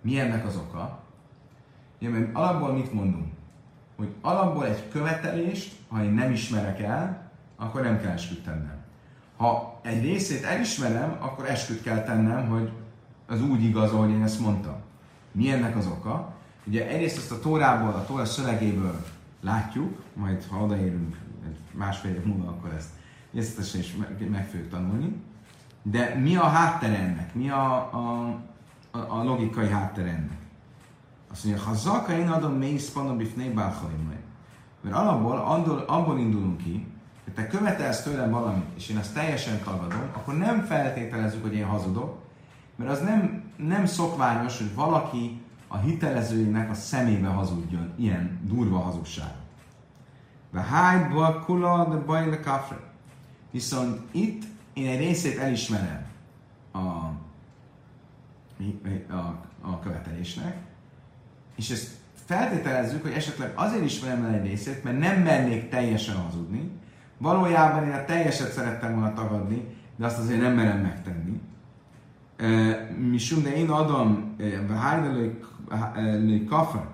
Mi 0.00 0.18
ennek 0.18 0.46
az 0.46 0.56
oka? 0.56 1.00
Ja, 1.98 2.10
mert 2.10 2.34
alapból 2.34 2.72
mit 2.72 2.92
mondunk? 2.92 3.32
Hogy 3.96 4.14
alapból 4.20 4.66
egy 4.66 4.88
követelést, 4.88 5.76
ha 5.88 6.02
én 6.02 6.12
nem 6.12 6.32
ismerek 6.32 6.80
el, 6.80 7.30
akkor 7.56 7.82
nem 7.82 8.00
kell 8.00 8.10
esküt 8.10 8.44
tennem. 8.44 8.81
Ha 9.42 9.78
egy 9.82 10.02
részét 10.02 10.44
elismerem, 10.44 11.16
akkor 11.20 11.50
esküt 11.50 11.82
kell 11.82 12.02
tennem, 12.02 12.48
hogy 12.48 12.72
az 13.26 13.42
úgy 13.42 13.64
igaz, 13.64 13.92
ahogy 13.92 14.10
én 14.10 14.22
ezt 14.22 14.40
mondtam. 14.40 14.74
Mi 15.32 15.50
ennek 15.50 15.76
az 15.76 15.86
oka? 15.86 16.32
Ugye 16.64 16.88
egyrészt 16.88 17.16
ezt 17.16 17.32
a 17.32 17.38
Tórából, 17.38 17.88
a 17.88 18.04
Tóra 18.04 18.24
szövegéből 18.24 19.04
látjuk, 19.40 20.02
majd 20.14 20.44
ha 20.50 20.62
odaérünk 20.62 21.16
másfél 21.72 22.14
év 22.14 22.24
múlva, 22.24 22.48
akkor 22.48 22.72
ezt 22.76 22.88
részletesen 23.32 23.80
is 23.80 23.96
meg, 24.30 24.46
fogjuk 24.46 24.68
tanulni. 24.68 25.22
De 25.82 26.14
mi 26.14 26.36
a 26.36 26.46
háttere 26.46 26.98
ennek? 26.98 27.34
Mi 27.34 27.50
a, 27.50 27.74
a, 27.76 28.36
a, 28.90 29.22
logikai 29.22 29.68
háttere 29.68 30.08
ennek? 30.08 30.40
Azt 31.30 31.44
mondja, 31.44 31.64
ha 31.64 31.74
zaka 31.74 32.12
én 32.12 32.28
adom 32.28 32.52
mély 32.52 32.78
spanom 32.78 33.16
bifné 33.16 33.52
Mert 34.80 34.96
alapból 34.96 35.38
abból 35.86 36.18
indulunk 36.18 36.56
ki, 36.56 36.86
hogy 37.24 37.32
te 37.32 37.46
követelsz 37.46 38.02
tőlem 38.02 38.30
valamit, 38.30 38.66
és 38.76 38.88
én 38.88 38.96
azt 38.96 39.14
teljesen 39.14 39.62
tagadom, 39.64 40.08
akkor 40.12 40.36
nem 40.36 40.64
feltételezzük, 40.64 41.42
hogy 41.42 41.54
én 41.54 41.66
hazudok, 41.66 42.18
mert 42.76 42.90
az 42.90 43.00
nem, 43.00 43.42
nem 43.56 43.86
szokványos, 43.86 44.58
hogy 44.58 44.74
valaki 44.74 45.40
a 45.68 45.76
hitelezőinek 45.76 46.70
a 46.70 46.74
szemébe 46.74 47.28
hazudjon 47.28 47.92
ilyen 47.96 48.40
durva 48.42 48.78
hazugság. 48.78 49.32
De 50.52 50.60
hájba 50.60 51.38
kula 51.38 51.84
de 51.84 51.96
bajle 51.96 52.40
kafre. 52.40 52.80
Viszont 53.50 54.00
itt 54.10 54.42
én 54.72 54.88
egy 54.88 54.98
részét 54.98 55.38
elismerem 55.38 56.06
a, 56.72 56.78
a, 56.78 57.14
a 59.60 59.80
követelésnek, 59.82 60.56
és 61.56 61.70
ezt 61.70 61.90
feltételezzük, 62.24 63.02
hogy 63.02 63.12
esetleg 63.12 63.52
azért 63.54 63.84
ismerem 63.84 64.24
el 64.24 64.34
egy 64.34 64.46
részét, 64.46 64.84
mert 64.84 64.98
nem 64.98 65.22
mernék 65.22 65.68
teljesen 65.68 66.16
hazudni, 66.16 66.70
valójában 67.22 67.84
én 67.84 67.92
a 67.92 68.04
teljeset 68.04 68.52
szerettem 68.52 68.92
volna 68.92 69.14
tagadni, 69.14 69.76
de 69.96 70.06
azt 70.06 70.18
azért 70.18 70.40
nem 70.40 70.54
merem 70.54 70.80
megtenni. 70.80 71.40
Misum, 73.10 73.42
de 73.42 73.56
én 73.56 73.70
adom 73.70 74.34
Heidelő 74.80 76.44
kafa, 76.48 76.90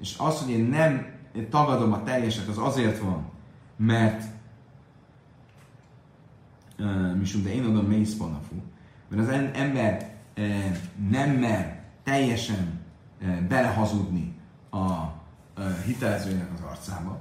és 0.00 0.16
az, 0.18 0.40
hogy 0.40 0.50
én 0.50 0.64
nem 0.64 1.06
tagadom 1.50 1.92
a 1.92 2.02
teljeset, 2.02 2.48
az 2.48 2.58
azért 2.58 2.98
van, 2.98 3.24
mert 3.76 4.24
Misum, 7.18 7.42
de 7.42 7.54
én 7.54 7.64
adom 7.64 7.86
mész 7.86 8.16
mert 9.08 9.22
az 9.22 9.28
ember 9.52 10.12
nem 11.10 11.30
mer 11.30 11.82
teljesen 12.02 12.80
belehazudni 13.48 14.34
a 14.70 15.12
hitelezőnek 15.84 16.48
az 16.54 16.60
arcába. 16.70 17.20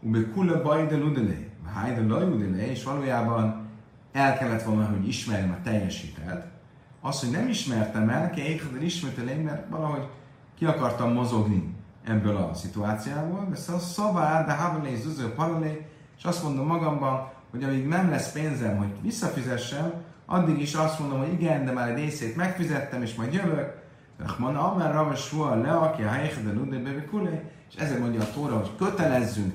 Ube 0.00 0.30
kula 0.30 0.62
bajde 0.62 0.96
ludelé, 0.96 1.50
hájde 1.74 2.14
lajudelé, 2.14 2.70
és 2.70 2.84
valójában 2.84 3.68
el 4.12 4.38
kellett 4.38 4.62
volna, 4.62 4.86
hogy 4.86 5.08
ismerjem 5.08 5.50
a 5.50 5.62
teljes 5.62 6.00
hitelt. 6.00 6.46
Azt, 7.00 7.20
hogy 7.20 7.30
nem 7.30 7.48
ismertem 7.48 8.08
el, 8.08 8.32
éjjel 8.36 8.82
ismertelém, 8.82 9.42
mert 9.42 9.68
valahogy 9.68 10.08
ki 10.58 10.64
akartam 10.64 11.12
mozogni 11.12 11.74
ebből 12.04 12.36
a 12.36 12.54
szituációból, 12.54 13.46
de 13.50 13.56
szóval 13.56 13.80
szavár, 13.80 14.46
de 14.46 14.52
hábalé, 14.52 14.96
zuző, 14.96 15.32
paralé, 15.32 15.86
és 16.18 16.24
azt 16.24 16.42
mondom 16.42 16.66
magamban, 16.66 17.28
hogy 17.50 17.64
amíg 17.64 17.86
nem 17.86 18.10
lesz 18.10 18.32
pénzem, 18.32 18.76
hogy 18.76 18.92
visszafizessem, 19.02 19.92
addig 20.26 20.60
is 20.60 20.74
azt 20.74 20.98
mondom, 20.98 21.18
hogy 21.18 21.32
igen, 21.32 21.64
de 21.64 21.72
már 21.72 21.88
egy 21.88 21.96
részét 21.96 22.36
megfizettem, 22.36 23.02
és 23.02 23.14
majd 23.14 23.32
jövök, 23.32 23.82
Rahman 24.18 24.56
Amer 24.56 24.92
Rava 24.92 25.14
Shua 25.14 25.54
le, 25.54 25.72
aki 25.72 26.02
a 26.02 26.08
helyekbe 26.08 26.52
nudé 26.52 26.76
bebe 26.76 27.04
és 27.70 27.76
ezért 27.76 28.00
mondja 28.00 28.20
a 28.20 28.30
Tóra, 28.34 28.56
hogy 28.56 28.70
kötelezzünk 28.78 29.54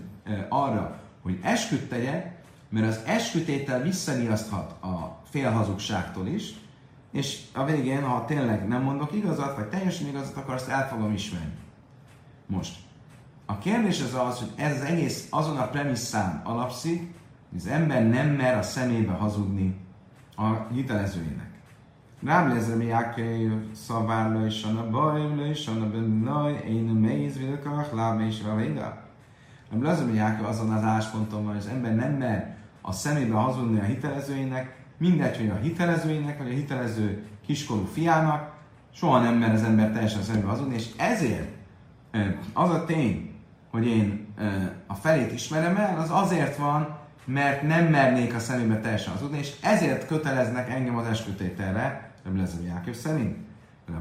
arra, 0.50 0.99
hogy 1.22 1.40
esküt 1.42 1.90
tegye, 1.90 2.32
mert 2.70 2.88
az 2.88 3.00
eskütétel 3.06 3.82
visszaniaszthat 3.82 4.84
a 4.84 5.22
félhazugságtól 5.30 6.28
is, 6.28 6.54
és 7.12 7.42
a 7.54 7.66
végén, 7.66 8.04
ha 8.04 8.26
tényleg 8.26 8.68
nem 8.68 8.82
mondok 8.82 9.14
igazat, 9.14 9.56
vagy 9.56 9.70
teljesen 9.70 10.08
igazat 10.08 10.36
akarsz, 10.36 10.68
el 10.68 10.88
fogom 10.88 11.14
ismerni. 11.14 11.58
Most, 12.46 12.76
a 13.46 13.58
kérdés 13.58 14.02
az 14.02 14.14
az, 14.14 14.40
hogy 14.40 14.52
ez 14.56 14.76
az 14.76 14.82
egész 14.82 15.28
azon 15.30 15.58
a 15.58 15.68
premisszán 15.68 16.42
alapszik, 16.44 17.14
hogy 17.50 17.60
az 17.60 17.68
ember 17.68 18.08
nem 18.08 18.28
mer 18.28 18.58
a 18.58 18.62
szemébe 18.62 19.12
hazudni 19.12 19.76
a 20.36 20.74
hitelezőinek. 20.74 21.50
Rám 22.24 22.48
lezer 22.48 22.78
mi 22.78 22.86
jákai 22.86 23.52
szavárla 23.74 24.46
és 24.46 24.64
a 24.64 24.90
bajla 24.90 25.46
és 25.46 25.68
a 25.68 25.90
bennaj, 25.90 26.64
én 26.68 26.84
méz 26.84 27.38
vilkach, 27.38 27.94
láb 27.94 28.20
és 28.20 28.44
a 28.52 28.56
véda. 28.56 29.09
Rám 29.72 29.84
lezer 29.84 30.06
mi 30.06 30.14
jákai 30.14 30.46
azon 30.46 30.72
az 30.72 30.84
ásponton 30.84 31.44
van, 31.44 31.54
hogy 31.54 31.62
az 31.62 31.68
ember 31.68 31.96
nem 31.96 32.12
mer 32.12 32.56
a 32.82 32.92
szemébe 32.92 33.36
hazudni 33.36 33.80
a 33.80 33.84
hitelezőinek, 33.84 34.78
mindegy, 34.98 35.38
hogy 35.38 35.50
a 35.50 35.56
hitelezőinek, 35.56 36.38
vagy 36.38 36.48
a 36.48 36.56
hitelező 36.56 37.24
kiskorú 37.46 37.86
fiának, 37.86 38.54
soha 38.92 39.20
nem 39.20 39.36
mer 39.36 39.54
az 39.54 39.64
ember 39.64 39.92
teljesen 39.92 40.22
szemébe 40.22 40.48
hazudni, 40.48 40.76
és 40.76 40.90
ezért 40.98 41.50
az 42.54 42.70
a 42.70 42.86
tény, 42.86 43.34
hogy 43.72 43.88
én 43.88 44.28
a 44.88 44.94
felét 44.94 45.32
ismerem 45.32 45.76
el, 45.76 46.00
az 46.00 46.10
azért 46.12 46.58
van, 46.58 46.98
mert 47.26 47.62
nem 47.62 47.86
mernék 47.86 48.36
a 48.36 48.40
szemébe 48.40 48.80
teljesen 48.80 49.14
hazudni, 49.14 49.38
és 49.38 49.56
ezért 49.62 50.08
köteleznek 50.08 50.70
engem 50.70 50.98
az 50.98 51.06
eskütételre, 51.06 52.12
Rabbi 52.24 52.40
Lezer 52.40 52.64
Jákov 52.64 52.94
szerint. 52.94 53.38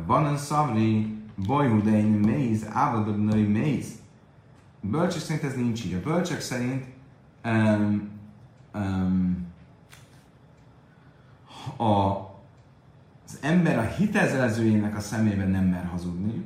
Banan 0.06 0.36
Szavri, 0.36 1.16
Bojhudein 1.46 2.06
Méz, 2.06 2.66
Ávadabnai 2.72 3.42
Méz. 3.42 3.92
Bölcsek 4.80 5.20
szerint 5.20 5.44
ez 5.44 5.54
nincs 5.54 5.84
így. 5.84 5.94
A 5.94 6.00
bölcsek 6.00 6.40
szerint 6.40 6.84
um, 7.44 8.10
um, 8.74 9.46
a, 11.76 12.16
az 13.26 13.38
ember 13.40 13.78
a 13.78 13.82
hitelezőjének 13.82 14.96
a 14.96 15.00
szemében 15.00 15.48
nem 15.48 15.64
mer 15.64 15.84
hazudni, 15.84 16.44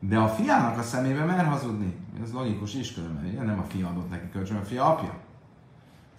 de 0.00 0.18
a 0.18 0.28
fiának 0.28 0.78
a 0.78 0.82
szemében 0.82 1.26
mer 1.26 1.46
hazudni. 1.46 1.94
Ez 2.22 2.32
logikus 2.32 2.74
is 2.74 2.92
különben, 2.92 3.44
nem 3.46 3.58
a 3.58 3.62
fia 3.62 3.88
adott 3.88 4.10
neki 4.10 4.28
kölcsön, 4.32 4.56
a 4.56 4.62
fia 4.62 4.84
apja. 4.84 5.18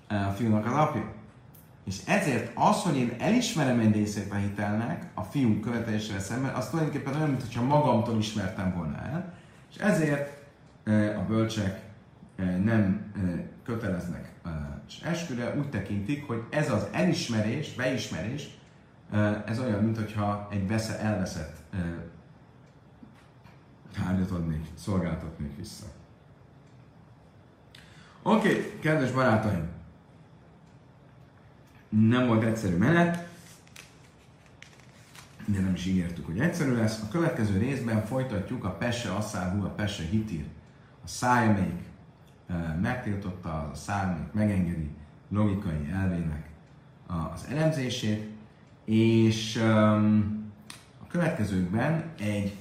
A 0.07 0.31
fiúnak 0.31 0.65
az 0.65 0.73
apja. 0.73 1.15
És 1.85 2.01
ezért 2.05 2.51
az, 2.55 2.81
hogy 2.81 2.97
én 2.97 3.15
elismerem 3.19 3.79
egy 3.79 3.93
részét 3.93 4.31
a 4.31 4.35
hitelnek, 4.35 5.09
a 5.13 5.21
fiú 5.21 5.59
követelésével 5.59 6.21
szemben, 6.21 6.53
az 6.53 6.69
tulajdonképpen 6.69 7.15
olyan, 7.15 7.29
mintha 7.29 7.63
magamtól 7.63 8.17
ismertem 8.17 8.73
volna 8.75 8.97
el, 8.97 9.33
és 9.69 9.75
ezért 9.75 10.36
a 11.17 11.25
bölcsek 11.27 11.81
nem 12.63 13.11
köteleznek 13.63 14.31
esküre, 15.03 15.55
úgy 15.57 15.69
tekintik, 15.69 16.27
hogy 16.27 16.43
ez 16.49 16.71
az 16.71 16.87
elismerés, 16.91 17.73
beismerés, 17.73 18.57
ez 19.45 19.59
olyan, 19.59 19.83
mintha 19.83 20.47
egy 20.51 20.67
vesze, 20.67 20.99
elveszett 20.99 21.57
tárgyat 23.93 24.31
adnék, 24.31 24.65
szolgáltatnék 24.73 25.55
vissza. 25.57 25.85
Oké, 28.21 28.49
okay, 28.49 28.79
kedves 28.79 29.11
barátaim! 29.11 29.75
nem 31.89 32.27
volt 32.27 32.43
egyszerű 32.43 32.75
menet, 32.75 33.27
de 35.45 35.59
nem 35.59 35.73
is 35.73 35.85
ígértük, 35.85 36.25
hogy 36.25 36.39
egyszerű 36.39 36.75
lesz. 36.75 37.01
A 37.01 37.07
következő 37.11 37.57
részben 37.57 38.05
folytatjuk 38.05 38.63
a 38.63 38.69
Pesse 38.69 39.13
Asszáhú, 39.13 39.63
a 39.63 39.69
Pesse 39.69 40.03
Hitir. 40.03 40.45
A 41.07 41.09
száj, 41.09 41.47
amelyik 41.47 41.83
e, 42.47 42.53
megtiltotta, 42.81 43.69
a 43.71 43.75
száj, 43.75 44.03
amelyik 44.03 44.33
megengedi 44.33 44.89
logikai 45.29 45.89
elvének 45.91 46.49
az 47.07 47.45
elemzését, 47.49 48.29
és 48.85 49.55
a 51.01 51.07
következőkben 51.07 52.13
egy 52.17 52.57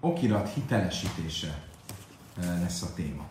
okirat 0.00 0.48
hitelesítése 0.48 1.64
lesz 2.36 2.82
a 2.82 2.94
téma. 2.94 3.26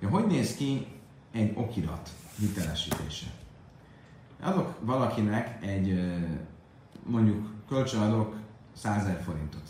Ja, 0.00 0.08
hogy 0.08 0.26
néz 0.26 0.54
ki 0.54 0.86
egy 1.32 1.52
okirat 1.56 2.10
hitelesítése? 2.38 3.26
Adok 4.40 4.78
valakinek 4.80 5.64
egy, 5.64 6.14
mondjuk 7.06 7.52
kölcsönadok 7.68 8.36
100 8.72 9.02
ezer 9.02 9.22
forintot. 9.22 9.68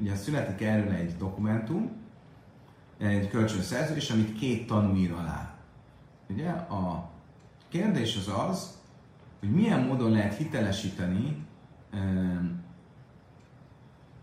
Ugye 0.00 0.14
születik 0.14 0.66
erről 0.66 0.92
egy 0.92 1.16
dokumentum, 1.16 1.90
egy 2.98 3.28
kölcsönszerződés, 3.28 4.10
amit 4.10 4.38
két 4.38 4.66
tanú 4.66 4.96
ír 4.96 5.12
alá. 5.12 5.54
Ugye 6.28 6.50
a 6.50 7.10
kérdés 7.68 8.16
az 8.16 8.28
az, 8.48 8.78
hogy 9.40 9.50
milyen 9.50 9.80
módon 9.80 10.10
lehet 10.10 10.36
hitelesíteni, 10.36 11.46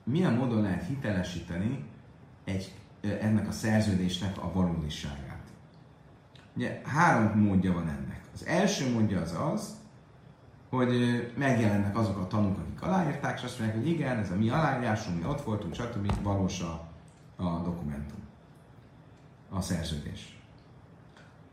milyen 0.03 0.33
módon 0.33 0.61
lehet 0.61 0.87
hitelesíteni 0.87 1.83
egy, 2.43 2.73
ennek 3.01 3.47
a 3.47 3.51
szerződésnek 3.51 4.37
a 4.43 4.51
valódiságát. 4.53 5.26
Ugye 6.57 6.81
három 6.85 7.39
módja 7.39 7.73
van 7.73 7.87
ennek. 7.87 8.21
Az 8.33 8.45
első 8.45 8.91
módja 8.91 9.21
az 9.21 9.37
az, 9.53 9.75
hogy 10.69 10.91
megjelennek 11.37 11.97
azok 11.97 12.17
a 12.17 12.27
tanúk, 12.27 12.57
akik 12.57 12.81
aláírták, 12.81 13.37
és 13.37 13.43
azt 13.43 13.59
mondják, 13.59 13.79
hogy 13.79 13.89
igen, 13.89 14.17
ez 14.17 14.31
a 14.31 14.35
mi 14.35 14.49
aláírásunk, 14.49 15.21
mi 15.21 15.29
ott 15.29 15.41
voltunk, 15.41 15.73
stb. 15.73 16.23
valós 16.23 16.61
a, 16.61 16.87
a 17.35 17.61
dokumentum, 17.63 18.19
a 19.49 19.61
szerződés. 19.61 20.39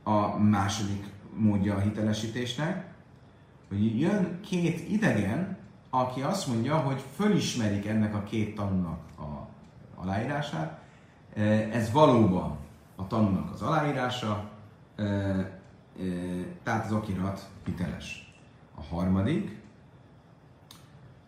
A 0.03 0.39
második 0.39 1.05
módja 1.35 1.75
a 1.75 1.81
hitelesítésnek, 1.81 2.87
hogy 3.69 4.01
jön 4.01 4.41
két 4.41 4.89
idegen, 4.89 5.57
aki 5.91 6.21
azt 6.21 6.47
mondja, 6.47 6.77
hogy 6.77 7.05
fölismerik 7.15 7.87
ennek 7.87 8.15
a 8.15 8.23
két 8.23 8.55
tanúnak 8.55 9.01
a 9.19 9.49
aláírását, 10.01 10.83
ez 11.73 11.93
valóban 11.93 12.57
a 12.97 13.07
tanúnak 13.07 13.53
az 13.53 13.63
aláírása, 13.63 14.53
tehát 16.63 16.85
az 16.85 16.93
okirat 16.93 17.49
hiteles. 17.65 18.35
A 18.75 18.83
harmadik 18.83 19.61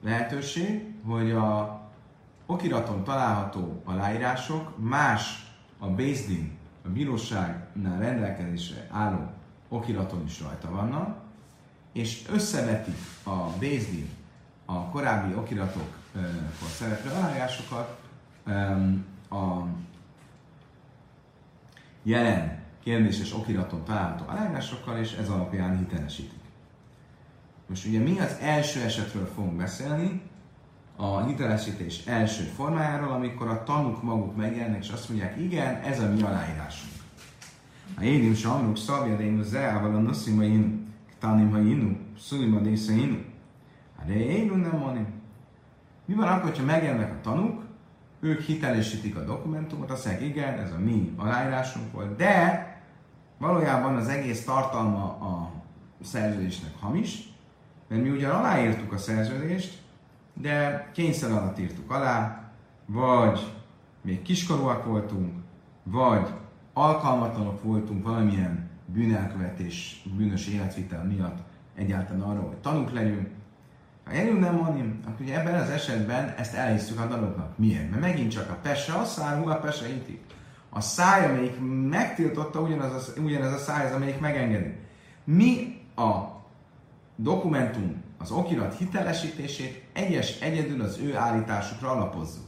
lehetőség, 0.03 0.95
hogy 1.05 1.31
a 1.31 1.81
okiraton 2.47 3.05
található 3.05 3.83
aláírások 3.85 4.79
más 4.79 5.51
a 5.79 5.87
Bézdin, 5.87 6.59
a 6.85 6.89
bíróságnál 6.89 7.99
rendelkezésre 7.99 8.87
álló 8.91 9.31
okiraton 9.69 10.25
is 10.25 10.41
rajta 10.41 10.71
vannak, 10.71 11.17
és 11.93 12.25
összevetik 12.33 12.97
a 13.25 13.59
Bézdin 13.59 14.09
a 14.65 14.89
korábbi 14.89 15.35
okiratokból 15.35 16.69
szereplő 16.69 17.11
aláírásokat 17.11 18.01
a 19.31 19.65
jelen 22.03 22.56
kérdéses 22.87 23.35
okiraton 23.35 23.85
található 23.85 24.25
aláírásokkal, 24.29 24.99
és 24.99 25.13
ez 25.13 25.29
alapján 25.29 25.79
hitelesítik. 25.79 26.41
Most 27.67 27.87
ugye 27.87 27.99
mi 27.99 28.19
az 28.19 28.37
első 28.41 28.81
esetről 28.81 29.31
fogunk 29.35 29.57
beszélni, 29.57 30.23
a 30.97 31.25
hitelesítés 31.25 32.05
első 32.05 32.43
formájáról, 32.43 33.13
amikor 33.13 33.49
a 33.49 33.63
tanúk 33.63 34.03
maguk 34.03 34.37
megjelennek, 34.37 34.85
és 34.85 34.91
azt 34.91 35.09
mondják, 35.09 35.41
igen, 35.41 35.75
ez 35.75 36.01
a 36.01 36.13
mi 36.13 36.23
aláírásunk. 36.23 36.93
A 37.99 38.03
édim 38.03 38.35
samruk 38.35 38.77
szabja, 38.77 39.17
de 39.17 39.23
én 39.23 39.43
zeával 39.43 39.95
a 39.95 40.01
noszima 40.01 40.45
inu, 40.45 40.87
tanim 41.19 41.51
ha 41.51 41.59
inu, 41.59 41.97
szulima 42.19 42.61
désze 42.61 42.93
inu. 42.93 43.19
Hát 43.99 44.07
de 44.07 44.15
én 44.15 44.47
nem 44.47 44.79
mondom. 44.79 45.07
Mi 46.05 46.15
van 46.15 46.29
akkor, 46.29 46.57
ha 46.57 46.65
megjelennek 46.65 47.13
a 47.13 47.21
tanúk, 47.23 47.63
ők 48.21 48.41
hitelesítik 48.41 49.17
a 49.17 49.25
dokumentumot, 49.25 49.91
azt 49.91 50.07
mondják, 50.07 50.29
igen, 50.29 50.59
ez 50.59 50.73
a 50.73 50.79
mi 50.79 51.13
aláírásunk 51.17 51.93
volt, 51.93 52.17
de 52.17 52.75
valójában 53.39 53.97
az 53.97 54.09
egész 54.09 54.45
tartalma 54.45 55.05
a 55.05 55.53
szerződésnek 56.03 56.73
hamis, 56.81 57.35
mert 57.89 58.03
mi 58.03 58.11
ugyan 58.11 58.31
aláírtuk 58.31 58.93
a 58.93 58.99
szerződést, 58.99 59.83
de 60.35 60.89
kényszer 60.95 61.31
alatt 61.31 61.59
írtuk 61.59 61.91
alá, 61.91 62.51
vagy 62.87 63.53
még 64.01 64.23
kiskorúak 64.23 64.85
voltunk, 64.85 65.33
vagy 65.83 66.27
alkalmatlanok 66.73 67.63
voltunk 67.63 68.05
valamilyen 68.05 68.71
bűnelkövetés, 68.87 70.03
bűnös 70.17 70.49
életvitel 70.49 71.05
miatt 71.05 71.39
egyáltalán 71.75 72.23
arra, 72.23 72.41
hogy 72.41 72.57
tanúk 72.57 72.93
legyünk. 72.93 73.29
Ha 74.05 74.13
eljön 74.13 74.37
nem 74.37 74.55
mondjam, 74.55 75.01
akkor 75.05 75.21
ugye 75.21 75.41
ebben 75.41 75.61
az 75.61 75.71
esetben 75.71 76.35
ezt 76.39 76.55
elhisztük 76.55 77.01
a 77.01 77.09
tanúknak. 77.09 77.59
Miért? 77.59 77.91
Mert 77.91 78.03
megint 78.03 78.31
csak 78.31 78.51
a 78.51 78.59
pesse 78.63 78.93
a 78.93 79.05
száj, 79.05 79.45
a 79.45 79.55
pesse 79.55 79.89
intik. 79.89 80.21
A 80.77 80.81
száj, 80.81 81.25
amelyik 81.25 81.57
megtiltotta, 81.91 82.61
ugyanaz 82.61 83.13
a, 83.17 83.21
ugyanez 83.21 83.53
a 83.53 83.59
száj, 83.59 83.87
az, 83.87 83.93
amelyik 83.93 84.21
megengedi. 84.21 84.75
Mi 85.25 85.81
a 85.95 86.21
dokumentum, 87.17 88.03
az 88.19 88.31
okirat 88.31 88.77
hitelesítését 88.77 89.85
egyes 89.93 90.41
egyedül 90.41 90.81
az 90.83 90.99
ő 90.99 91.17
állításukra 91.17 91.91
alapozzuk. 91.91 92.45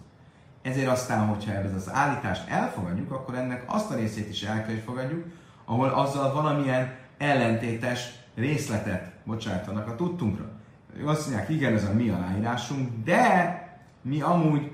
Ezért 0.63 0.89
aztán, 0.89 1.27
hogyha 1.27 1.53
ez 1.53 1.75
az 1.75 1.91
állítást 1.93 2.49
elfogadjuk, 2.49 3.11
akkor 3.11 3.35
ennek 3.35 3.65
azt 3.67 3.91
a 3.91 3.95
részét 3.95 4.29
is 4.29 4.43
el 4.43 4.67
kell, 4.67 4.77
fogadjuk, 4.77 5.25
ahol 5.65 5.89
azzal 5.89 6.33
valamilyen 6.33 6.97
ellentétes 7.19 8.11
részletet 8.35 9.13
bocsájtanak 9.25 9.89
a 9.89 9.95
tudtunkra. 9.95 10.45
Azt 11.05 11.27
mondják, 11.27 11.49
igen, 11.49 11.75
ez 11.75 11.85
a 11.85 11.93
mi 11.93 12.09
aláírásunk, 12.09 13.05
de 13.05 13.63
mi 14.03 14.21
amúgy 14.21 14.71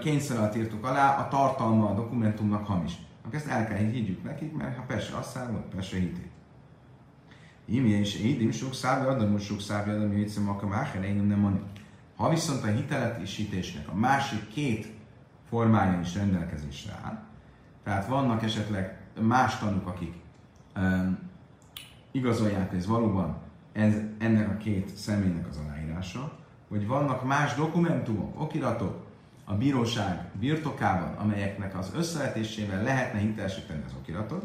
kényszer 0.00 0.36
alatt 0.36 0.56
írtuk 0.56 0.84
alá, 0.84 1.16
a 1.16 1.28
tartalma 1.28 1.90
a 1.90 1.94
dokumentumnak 1.94 2.66
hamis. 2.66 2.92
Akkor 3.22 3.34
ezt 3.34 3.46
el 3.46 3.68
kell 3.68 3.76
higgyük 3.76 4.22
nekik, 4.22 4.52
mert 4.52 4.76
ha 4.76 4.82
persze 4.82 5.16
azt 5.16 5.30
szállott, 5.30 5.74
persze 5.74 5.96
hiték. 5.96 6.30
Imi 7.64 7.88
és 7.88 8.20
édim 8.20 8.50
sok 8.50 8.74
szávja 8.74 9.10
adom, 9.10 9.38
sok 9.38 9.60
szávja 9.60 9.94
adom, 9.94 10.08
hogy 10.08 10.16
hiszem, 10.16 10.48
akkor 10.48 10.68
máher 10.68 11.04
én 11.04 11.14
nem 11.14 11.38
mondom. 11.38 11.62
Ha 12.16 12.28
viszont 12.28 12.64
a 12.64 12.66
hiteletésítésnek 12.66 13.88
a 13.88 13.94
másik 13.94 14.48
két 14.48 14.86
formája 15.48 16.00
is 16.00 16.14
rendelkezésre 16.14 17.00
áll, 17.04 17.22
tehát 17.82 18.06
vannak 18.06 18.42
esetleg 18.42 18.98
más 19.20 19.58
tanúk, 19.58 19.86
akik 19.86 20.14
um, 20.76 21.18
igazolják, 22.12 22.68
hogy 22.68 22.78
ez 22.78 22.86
valóban 22.86 23.36
ez, 23.72 23.94
ennek 24.18 24.48
a 24.50 24.56
két 24.56 24.96
személynek 24.96 25.48
az 25.48 25.56
aláírása, 25.56 26.32
vagy 26.68 26.86
vannak 26.86 27.24
más 27.24 27.54
dokumentumok, 27.54 28.40
okiratok, 28.40 29.03
a 29.44 29.54
bíróság 29.54 30.30
birtokában, 30.40 31.14
amelyeknek 31.14 31.78
az 31.78 31.90
összevetésével 31.94 32.82
lehetne 32.82 33.18
hitelesíteni 33.18 33.82
az 33.86 33.92
okiratot, 34.00 34.44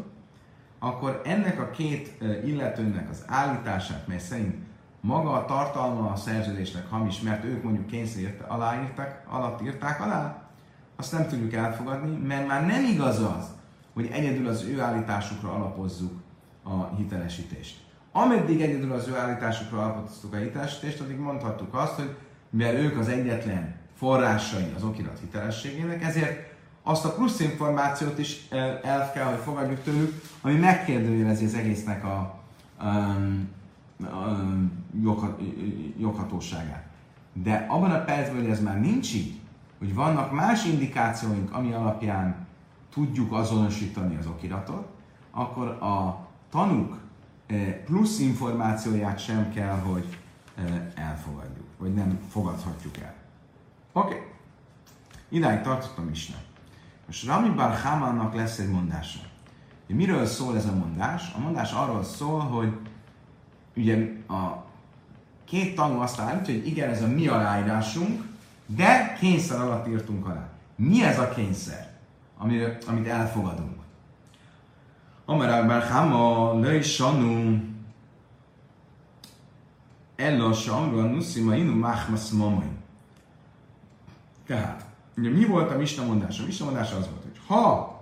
akkor 0.79 1.21
ennek 1.25 1.59
a 1.59 1.69
két 1.69 2.21
illetőnek 2.45 3.09
az 3.09 3.23
állítását, 3.27 4.07
mely 4.07 4.19
szerint 4.19 4.55
maga 5.01 5.31
a 5.31 5.45
tartalma 5.45 6.11
a 6.11 6.15
szerződésnek 6.15 6.89
hamis, 6.89 7.21
mert 7.21 7.43
ők 7.43 7.63
mondjuk 7.63 7.87
kényszerítette, 7.87 8.43
aláírták, 8.43 9.25
alatt 9.27 9.61
írták 9.61 10.01
alá, 10.01 10.49
azt 10.95 11.11
nem 11.11 11.27
tudjuk 11.27 11.53
elfogadni, 11.53 12.27
mert 12.27 12.47
már 12.47 12.65
nem 12.65 12.85
igaz 12.85 13.19
az, 13.19 13.47
hogy 13.93 14.09
egyedül 14.11 14.47
az 14.47 14.63
ő 14.63 14.81
állításukra 14.81 15.53
alapozzuk 15.53 16.21
a 16.63 16.95
hitelesítést. 16.95 17.77
Ameddig 18.11 18.61
egyedül 18.61 18.91
az 18.91 19.07
ő 19.07 19.15
állításukra 19.15 19.83
alapoztuk 19.83 20.33
a 20.33 20.37
hitelesítést, 20.37 21.01
addig 21.01 21.17
mondhattuk 21.17 21.73
azt, 21.73 21.93
hogy 21.93 22.15
mivel 22.49 22.75
ők 22.75 22.97
az 22.97 23.07
egyetlen 23.07 23.78
forrásai 23.99 24.73
az 24.75 24.83
okirat 24.83 25.19
hitelességének, 25.19 26.03
ezért 26.03 26.53
azt 26.83 27.05
a 27.05 27.13
plusz 27.13 27.39
információt 27.39 28.19
is 28.19 28.47
el 28.83 29.11
kell, 29.13 29.25
hogy 29.25 29.43
fogadjuk 29.43 29.83
tőlük, 29.83 30.21
ami 30.41 30.53
megkérdőjelezi 30.53 31.45
az 31.45 31.53
egésznek 31.53 32.03
a, 32.03 32.39
um, 32.81 33.49
um, 33.99 34.85
joghat, 35.01 35.41
joghatóságát. 35.97 36.85
De 37.33 37.65
abban 37.69 37.91
a 37.91 38.03
percben, 38.03 38.41
hogy 38.41 38.49
ez 38.49 38.61
már 38.61 38.79
nincs 38.79 39.13
így, 39.13 39.39
hogy 39.79 39.93
vannak 39.93 40.31
más 40.31 40.65
indikációink, 40.65 41.53
ami 41.53 41.71
alapján 41.71 42.47
tudjuk 42.93 43.33
azonosítani 43.33 44.15
az 44.15 44.25
okiratot, 44.25 44.87
akkor 45.31 45.67
a 45.67 46.27
tanúk 46.51 46.97
plusz 47.85 48.19
információját 48.19 49.19
sem 49.19 49.51
kell, 49.53 49.77
hogy 49.77 50.17
elfogadjuk, 50.95 51.67
vagy 51.77 51.93
nem 51.93 52.19
fogadhatjuk 52.29 52.97
el. 52.97 53.13
Oké. 53.93 54.13
Okay. 54.13 54.27
Idáig 55.29 55.61
tartottam 55.61 56.09
is. 56.09 56.31
Most 57.05 57.25
Rami 57.25 57.49
Bar 57.49 57.75
Hamannak 57.81 58.35
lesz 58.35 58.57
egy 58.57 58.69
mondása. 58.69 59.19
De 59.87 59.95
miről 59.95 60.25
szól 60.25 60.55
ez 60.55 60.65
a 60.65 60.75
mondás? 60.75 61.31
A 61.35 61.39
mondás 61.39 61.71
arról 61.71 62.03
szól, 62.03 62.39
hogy 62.39 62.73
ugye 63.75 64.21
a 64.27 64.63
két 65.45 65.75
tanú 65.75 65.99
azt 65.99 66.19
állítja, 66.19 66.53
hogy 66.53 66.67
igen, 66.67 66.89
ez 66.89 67.01
a 67.01 67.07
mi 67.07 67.27
aláírásunk, 67.27 68.23
de 68.65 69.13
kényszer 69.19 69.61
alatt 69.61 69.87
írtunk 69.87 70.25
alá. 70.25 70.49
Mi 70.75 71.03
ez 71.03 71.19
a 71.19 71.29
kényszer, 71.29 71.89
amire, 72.37 72.77
amit 72.87 73.07
elfogadunk? 73.07 73.77
Amar 75.25 75.65
Bar 75.67 75.83
Hama, 75.83 76.73
is 76.73 76.93
sanu, 76.93 77.59
Ella 80.15 80.53
Samra 80.53 81.01
Nussima 81.01 81.55
Inu 81.55 81.75
Machmas 81.75 82.29
Mamai. 82.29 82.78
Tehát, 84.49 84.85
ugye 85.17 85.29
mi 85.29 85.45
volt 85.45 85.71
a 85.71 85.77
Misna 85.77 86.05
mondása? 86.05 86.43
A 86.43 86.45
Misna 86.45 86.65
mondása 86.65 86.97
az 86.97 87.09
volt, 87.09 87.23
hogy 87.23 87.39
ha 87.47 87.97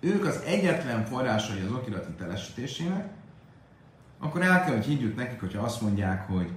ők 0.00 0.24
az 0.24 0.42
egyetlen 0.46 1.04
forrásai 1.04 1.60
az 1.60 1.72
okirat 1.72 2.06
hitelesítésének, 2.06 3.08
akkor 4.18 4.42
el 4.42 4.64
kell, 4.64 4.74
hogy 4.74 4.84
higgyük 4.84 5.16
nekik, 5.16 5.40
hogyha 5.40 5.62
azt 5.62 5.80
mondják, 5.80 6.28
hogy 6.28 6.52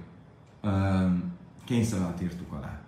um, 0.62 1.32
kényszer 1.64 2.00
alatt 2.00 2.22
írtuk 2.22 2.52
alá. 2.52 2.80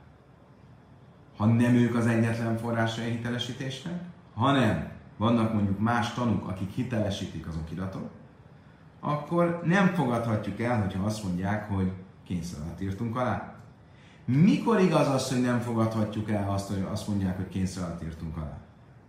Ha 1.37 1.47
nem 1.47 1.75
ők 1.75 1.95
az 1.95 2.07
egyetlen 2.07 2.57
forrásai 2.57 3.09
a 3.09 3.11
hitelesítésnek, 3.11 4.01
hanem 4.35 4.91
vannak 5.17 5.53
mondjuk 5.53 5.79
más 5.79 6.13
tanúk, 6.13 6.49
akik 6.49 6.71
hitelesítik 6.71 7.47
az 7.47 7.57
okiratot, 7.57 8.11
akkor 9.01 9.61
nem 9.65 9.87
fogadhatjuk 9.87 10.61
el, 10.61 10.81
hogyha 10.81 11.05
azt 11.05 11.25
mondják, 11.25 11.69
hogy 11.69 11.93
kényszer 12.25 12.61
alatt 12.63 12.81
írtunk 12.81 13.17
alá. 13.17 13.58
Mikor 14.31 14.81
igaz 14.81 15.09
az, 15.09 15.29
hogy 15.29 15.41
nem 15.41 15.61
fogadhatjuk 15.61 16.31
el 16.31 16.51
azt, 16.51 16.69
hogy 16.69 16.87
azt 16.91 17.09
mondják, 17.09 17.37
hogy 17.37 17.49
kényszer 17.49 17.83
alatt 17.83 18.03
írtunk 18.03 18.37
alá? 18.37 18.59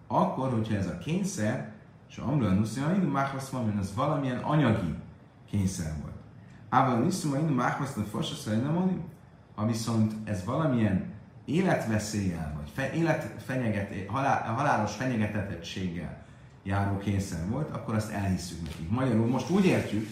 Akkor, 0.07 0.51
hogyha 0.51 0.76
ez 0.76 0.88
a 0.88 0.97
kényszer, 0.97 1.72
és 2.09 2.17
Amrul 2.17 2.49
Nuszimain, 2.49 2.99
Máhvaszmamin, 2.99 3.78
az 3.78 3.95
valamilyen 3.95 4.38
anyagi 4.38 4.93
kényszer 5.49 5.93
volt. 6.01 6.15
Ával 6.70 6.99
Nuszimain, 6.99 7.45
Máhvaszmain, 7.45 8.07
Fosaszájnamon, 8.07 9.03
ha 9.55 9.65
viszont 9.65 10.13
ez 10.24 10.43
valamilyen 10.45 11.13
életveszéllyel, 11.45 12.53
vagy 12.57 12.70
fe, 12.74 12.93
életfenyeget, 12.93 14.09
halál, 14.09 14.53
halálos 14.53 14.95
fenyegetetettséggel 14.95 16.26
járó 16.63 16.97
kényszer 16.97 17.49
volt, 17.49 17.70
akkor 17.70 17.95
azt 17.95 18.11
elhisszük 18.11 18.61
nekik. 18.61 18.89
Magyarul 18.89 19.28
most 19.28 19.49
úgy 19.49 19.65
értjük, 19.65 20.07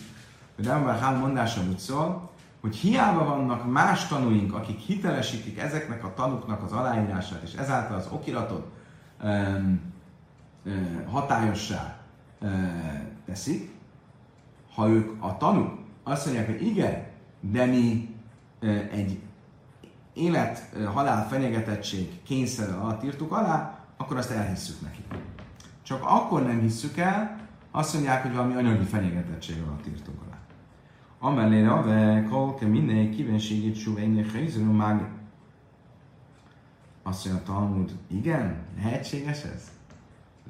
hogy 0.55 0.65
Rambam 0.65 0.99
Hán 0.99 1.19
mondása 1.19 1.61
úgy 1.69 1.79
szól, 1.79 2.35
hogy 2.67 2.75
hiába 2.75 3.25
vannak 3.25 3.71
más 3.71 4.07
tanúink, 4.07 4.53
akik 4.53 4.79
hitelesítik 4.79 5.59
ezeknek 5.59 6.03
a 6.03 6.13
tanuknak 6.13 6.63
az 6.63 6.71
aláírását, 6.71 7.41
és 7.41 7.53
ezáltal 7.53 7.97
az 7.97 8.07
okiratot 8.11 8.67
um, 9.23 9.81
hatályossá 11.11 11.95
um, 12.41 13.07
teszik, 13.25 13.71
ha 14.75 14.87
ők 14.87 15.23
a 15.23 15.37
tanúk 15.37 15.77
azt 16.03 16.25
mondják, 16.25 16.45
hogy 16.45 16.65
igen, 16.65 17.05
de 17.39 17.65
mi 17.65 18.15
egy 18.91 19.19
élet-halál 20.13 21.27
fenyegetettség 21.27 22.23
kényszer 22.23 22.73
alatt 22.73 23.03
írtuk 23.03 23.31
alá, 23.31 23.79
akkor 23.97 24.17
azt 24.17 24.31
elhisszük 24.31 24.81
neki. 24.81 25.03
Csak 25.83 26.03
akkor 26.03 26.43
nem 26.43 26.59
hisszük 26.59 26.97
el, 26.97 27.39
azt 27.71 27.93
mondják, 27.93 28.21
hogy 28.21 28.33
valami 28.33 28.53
anyagi 28.53 28.85
fenyegetettség 28.85 29.61
alatt 29.61 29.87
írtunk 29.87 30.21
alá. 30.21 30.36
Amellé 31.19 31.63
rave, 31.63 32.27
kolke 32.29 32.65
minél 32.65 33.09
kíváncsigét 33.09 33.75
suvényné 33.75 34.25
helyzőnő 34.33 34.71
mág. 34.71 35.09
Azt 37.03 37.25
mondja 37.25 37.43
a 37.43 37.45
Talmud, 37.45 37.91
igen, 38.07 38.65
lehetséges 38.75 39.43
ez? 39.43 39.71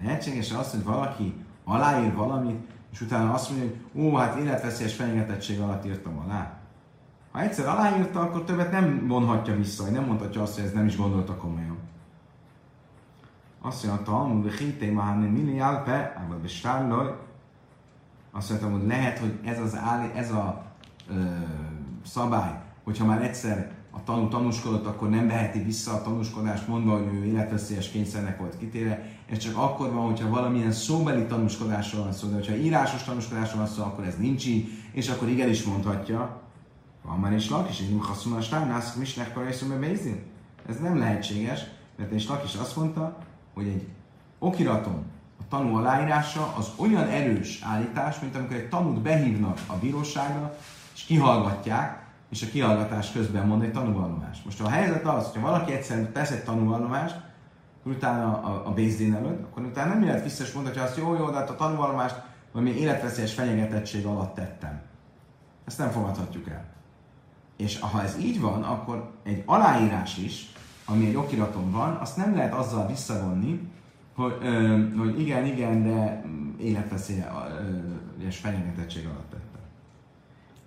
Lehetséges 0.02 0.52
az, 0.52 0.72
hogy 0.72 0.84
valaki 0.84 1.34
aláír 1.64 2.14
valamit, 2.16 2.68
és 2.92 3.02
utána 3.02 3.34
azt 3.34 3.50
mondja, 3.50 3.68
hogy 3.68 4.04
ó, 4.04 4.16
hát 4.16 4.40
életveszélyes 4.40 4.94
fenyegetettség 4.94 5.60
alatt 5.60 5.86
írtam 5.86 6.18
alá. 6.18 6.58
Ha 7.32 7.42
egyszer 7.42 7.68
aláírta, 7.68 8.22
akkor 8.22 8.44
többet 8.44 8.72
nem 8.72 9.08
vonhatja 9.08 9.56
vissza, 9.56 9.90
nem 9.90 10.06
mondhatja 10.06 10.42
azt, 10.42 10.56
hogy 10.56 10.64
ez 10.64 10.74
nem 10.74 10.86
is 10.86 10.98
gondolta 10.98 11.36
komolyan. 11.36 11.78
Azt 13.62 13.86
mondja, 13.86 14.04
Talmud, 14.04 14.44
hogy 14.44 14.54
hitély 14.54 14.92
maháni 14.92 15.28
mini 15.28 15.60
álpe, 15.60 16.26
vagy 16.30 16.38
bestárlaj. 16.38 17.27
Azt 18.32 18.50
mondtam, 18.50 18.72
hogy 18.72 18.88
lehet, 18.88 19.20
hogy 19.20 19.40
ez, 19.44 19.60
az 19.60 19.76
áll, 19.76 20.12
ez 20.16 20.32
a 20.32 20.66
ö, 21.10 21.14
szabály, 22.06 22.60
hogyha 22.84 23.06
már 23.06 23.24
egyszer 23.24 23.72
a 23.92 24.04
tanú 24.04 24.28
tanúskodott, 24.28 24.86
akkor 24.86 25.10
nem 25.10 25.28
veheti 25.28 25.60
vissza 25.60 25.94
a 25.94 26.02
tanúskodást, 26.02 26.68
mondva, 26.68 26.98
hogy 26.98 27.14
ő 27.14 27.26
életveszélyes 27.26 27.90
kényszernek 27.90 28.40
volt 28.40 28.58
kitéve. 28.58 29.06
Ez 29.30 29.38
csak 29.38 29.58
akkor 29.58 29.94
van, 29.94 30.06
hogyha 30.06 30.30
valamilyen 30.30 30.72
szóbeli 30.72 31.26
tanúskodásról 31.26 32.04
van 32.04 32.14
szó, 32.14 32.28
de 32.28 32.36
hogyha 32.36 32.56
írásos 32.56 33.04
tanúskodásról 33.04 33.62
van 33.62 33.72
szó, 33.72 33.84
akkor 33.84 34.04
ez 34.04 34.18
nincs 34.18 34.46
így, 34.46 34.70
és 34.92 35.10
akkor 35.10 35.28
igenis 35.28 35.64
mondhatja, 35.64 36.42
van 37.04 37.20
már 37.20 37.34
is 37.34 37.50
lak, 37.50 37.70
és 37.70 37.82
én 37.82 38.00
haszon 38.00 38.34
a 38.34 38.42
stánász, 38.42 38.96
misnek 38.96 39.34
beizin. 39.80 40.22
Ez 40.70 40.80
nem 40.80 40.98
lehetséges, 40.98 41.62
mert 41.98 42.12
és 42.12 42.28
lak 42.28 42.44
is 42.44 42.56
azt 42.56 42.76
mondta, 42.76 43.18
hogy 43.54 43.68
egy 43.68 43.88
okiraton 44.40 45.04
a 45.40 45.44
tanú 45.50 45.76
aláírása 45.76 46.54
az 46.58 46.72
olyan 46.76 47.08
erős 47.08 47.62
állítás, 47.64 48.20
mint 48.20 48.36
amikor 48.36 48.56
egy 48.56 48.70
tanút 48.70 49.02
behívnak 49.02 49.60
a 49.68 49.74
bíróságra, 49.74 50.58
és 50.96 51.04
kihallgatják, 51.04 52.06
és 52.30 52.42
a 52.44 52.48
kihallgatás 52.48 53.12
közben 53.12 53.48
mond 53.48 53.64
egy 53.64 53.72
tanúvallomást. 53.72 54.46
Most 54.46 54.62
a 54.62 54.70
helyzet 54.70 55.06
az, 55.06 55.32
hogy 55.32 55.42
valaki 55.42 55.72
egyszer 55.72 55.98
tesz 55.98 56.32
egy 56.32 56.44
tanúvallomást, 56.44 57.16
utána 57.84 58.42
a, 58.42 58.68
a 58.68 58.74
Bézdén 58.74 59.16
előtt, 59.16 59.44
akkor 59.44 59.64
utána 59.64 59.94
nem 59.94 60.06
lehet 60.06 60.24
vissza 60.24 60.44
és 60.44 60.54
hogy 60.54 60.78
azt 60.78 60.98
jó, 60.98 61.16
jó, 61.16 61.30
de 61.30 61.38
hát 61.38 61.50
a 61.50 61.56
tanúvallomást 61.56 62.22
valami 62.52 62.72
életveszélyes 62.72 63.34
fenyegetettség 63.34 64.06
alatt 64.06 64.36
tettem. 64.36 64.82
Ezt 65.66 65.78
nem 65.78 65.90
fogadhatjuk 65.90 66.50
el. 66.50 66.66
És 67.58 67.80
ha 67.80 68.02
ez 68.02 68.18
így 68.20 68.42
van, 68.42 68.64
akkor 68.64 69.12
egy 69.24 69.44
aláírás 69.46 70.18
is, 70.18 70.52
ami 70.86 71.08
egy 71.08 71.16
okiraton 71.16 71.72
van, 71.72 71.96
azt 71.96 72.18
nem 72.18 72.36
lehet 72.36 72.54
azzal 72.54 72.88
visszavonni, 72.88 73.72
hogy, 74.18 74.38
ö, 74.42 74.84
hogy 74.98 75.20
igen, 75.20 75.46
igen, 75.46 75.84
de 75.84 76.24
életveszélyes 76.60 78.38
fenyegetettség 78.42 79.06
alatt 79.06 79.30
tette. 79.30 79.60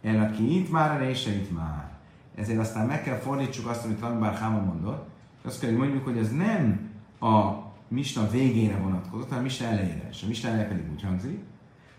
El 0.02 0.24
aki 0.24 0.58
itt 0.58 0.70
már, 0.70 0.90
erre 0.90 1.10
is 1.10 1.26
itt 1.26 1.52
már. 1.52 1.90
Ezért 2.34 2.58
aztán 2.58 2.86
meg 2.86 3.02
kell 3.02 3.16
fordítsuk 3.16 3.66
azt, 3.66 3.84
amit 3.84 4.00
Rambár 4.00 4.34
Háma 4.34 4.60
mondott, 4.60 5.08
és 5.38 5.44
azt 5.44 5.60
kell, 5.60 5.70
hogy 5.70 5.78
mondjuk, 5.78 6.04
hogy 6.04 6.18
ez 6.18 6.32
nem 6.32 6.90
a 7.20 7.52
Misna 7.88 8.28
végére 8.30 8.76
vonatkozott, 8.76 9.28
hanem 9.28 9.42
Misna 9.42 9.66
elejére. 9.66 10.08
És 10.10 10.22
a 10.22 10.26
Misna 10.26 10.48
elejére 10.48 10.68
pedig 10.68 10.90
úgy 10.92 11.02
hangzik, 11.02 11.38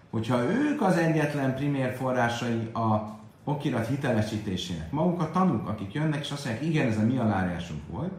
hogyha 0.10 0.44
ők 0.44 0.82
az 0.82 0.96
egyetlen 0.98 1.56
primér 1.56 1.94
forrásai 1.94 2.70
a 2.74 3.20
okirat 3.44 3.88
hitelesítésének. 3.88 4.92
Maguk 4.92 5.22
a 5.22 5.32
tanúk, 5.32 5.68
akik 5.68 5.94
jönnek, 5.94 6.20
és 6.20 6.32
azt 6.32 6.46
mondják, 6.46 6.66
igen, 6.66 6.88
ez 6.88 6.98
a 6.98 7.06
mi 7.06 7.18
alárásunk 7.18 7.82
volt, 7.88 8.12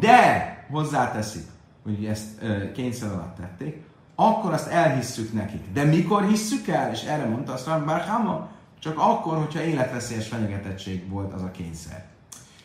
de 0.00 0.66
hozzáteszik, 0.70 1.44
hogy 1.94 2.04
ezt 2.04 2.40
kényszer 2.72 3.12
alatt 3.12 3.36
tették, 3.36 3.82
akkor 4.14 4.52
azt 4.52 4.68
elhisszük 4.68 5.32
nekik. 5.32 5.72
De 5.72 5.84
mikor 5.84 6.26
hisszük 6.26 6.68
el? 6.68 6.92
És 6.92 7.02
erre 7.02 7.24
mondta 7.24 7.52
azt 7.52 7.68
Hama, 8.06 8.48
csak 8.78 8.98
akkor, 8.98 9.36
hogyha 9.36 9.62
életveszélyes 9.62 10.28
fenyegetettség 10.28 11.08
volt 11.08 11.32
az 11.32 11.42
a 11.42 11.50
kényszer. 11.50 12.04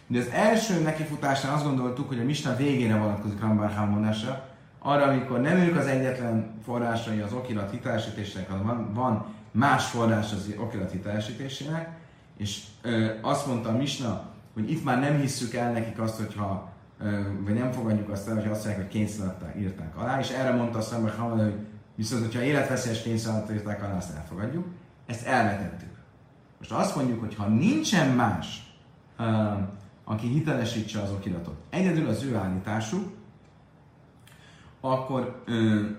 De 0.08 0.20
az 0.20 0.28
első 0.34 0.82
nekifutásnál 0.82 1.54
azt 1.54 1.64
gondoltuk, 1.64 2.08
hogy 2.08 2.20
a 2.20 2.24
Mista 2.24 2.56
végére 2.56 2.98
vonatkozik 2.98 3.40
Rambár 3.40 3.74
Hama 3.74 3.92
mondása, 3.92 4.46
arra, 4.80 5.04
amikor 5.04 5.42
nem 5.42 5.58
ők 5.58 5.78
az 5.78 5.86
egyetlen 5.86 6.60
forrásai 6.66 7.20
az 7.20 7.34
okirat 7.34 7.72
hitelesítésének, 7.72 8.50
hanem 8.50 8.66
van, 8.66 8.94
van 8.94 9.26
más 9.52 9.86
forrás 9.86 10.32
az 10.32 10.54
okirat 10.58 10.92
hitelesítésének, 10.92 11.90
és 12.38 12.64
ö, 12.82 13.06
azt 13.22 13.48
mondta 13.48 13.70
a 13.70 13.78
Misna, 13.78 14.30
hogy 14.54 14.72
itt 14.72 14.84
már 14.84 15.00
nem 15.00 15.20
hisszük 15.20 15.54
el 15.54 15.72
nekik 15.72 16.00
azt, 16.00 16.18
hogyha 16.18 16.73
vagy 17.44 17.54
nem 17.54 17.72
fogadjuk 17.72 18.10
azt 18.10 18.28
el, 18.28 18.36
hogy 18.36 18.52
azt 18.52 18.66
mondják, 18.66 18.86
hogy 18.86 19.00
kényszerítettek, 19.00 19.56
írták 19.60 19.98
alá, 19.98 20.20
és 20.20 20.30
erre 20.30 20.56
mondta 20.56 20.78
a 20.78 20.82
Szember 20.82 21.16
Hamad, 21.16 21.40
hogy 21.40 21.56
viszont, 21.96 22.24
hogyha 22.24 22.42
életveszélyes 22.42 23.02
kényszerítettek 23.02 23.56
írták 23.56 23.84
alá, 23.84 23.98
azt 23.98 24.16
elfogadjuk. 24.16 24.66
Ezt 25.06 25.26
elvetettük. 25.26 25.90
Most 26.58 26.72
azt 26.72 26.96
mondjuk, 26.96 27.20
hogy 27.20 27.36
ha 27.36 27.48
nincsen 27.48 28.16
más, 28.16 28.76
aki 30.04 30.28
hitelesítse 30.28 31.02
az 31.02 31.12
okiratot, 31.12 31.56
egyedül 31.70 32.08
az 32.08 32.24
ő 32.24 32.36
állításuk, 32.36 33.12
akkor 34.82 35.44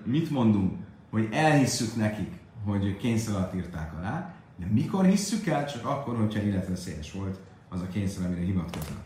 mit 0.03 0.29
mondunk, 0.29 0.73
hogy 1.09 1.29
elhisszük 1.31 1.95
nekik, 1.95 2.31
hogy 2.65 2.97
kényszer 2.97 3.35
alatt 3.35 3.55
írták 3.55 3.93
alá, 3.99 4.33
de 4.59 4.65
mikor 4.71 5.05
hisszük 5.05 5.47
el? 5.47 5.65
Csak 5.65 5.85
akkor, 5.85 6.17
hogyha 6.17 6.41
életveszélyes 6.41 7.11
volt 7.11 7.39
az 7.69 7.81
a 7.81 7.87
kényszer, 7.87 8.25
amire 8.25 8.41
hivatkoznak. 8.41 9.03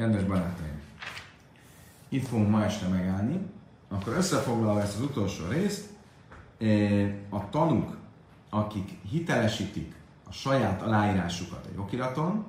Kedves 0.00 0.24
barátaim! 0.24 0.80
Itt 2.08 2.26
fogunk 2.26 2.50
ma 2.50 2.64
este 2.64 2.88
megállni. 2.88 3.40
Akkor 3.88 4.12
összefoglalva 4.12 4.80
ezt 4.80 4.96
az 4.96 5.02
utolsó 5.02 5.48
részt, 5.48 5.88
eh, 6.58 7.14
a 7.28 7.48
tanúk, 7.48 7.96
akik 8.50 8.98
hitelesítik 9.10 9.94
a 10.28 10.32
saját 10.32 10.82
aláírásukat 10.82 11.66
egy 11.66 11.78
okiraton, 11.78 12.44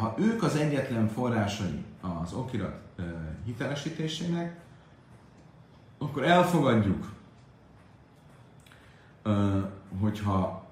ha 0.00 0.14
ők 0.18 0.42
az 0.42 0.56
egyetlen 0.56 1.08
forrásai 1.08 1.84
az 2.00 2.32
okirat 2.32 2.80
hitelesítésének, 3.44 4.60
akkor 5.98 6.24
elfogadjuk, 6.24 7.12
hogyha 10.00 10.66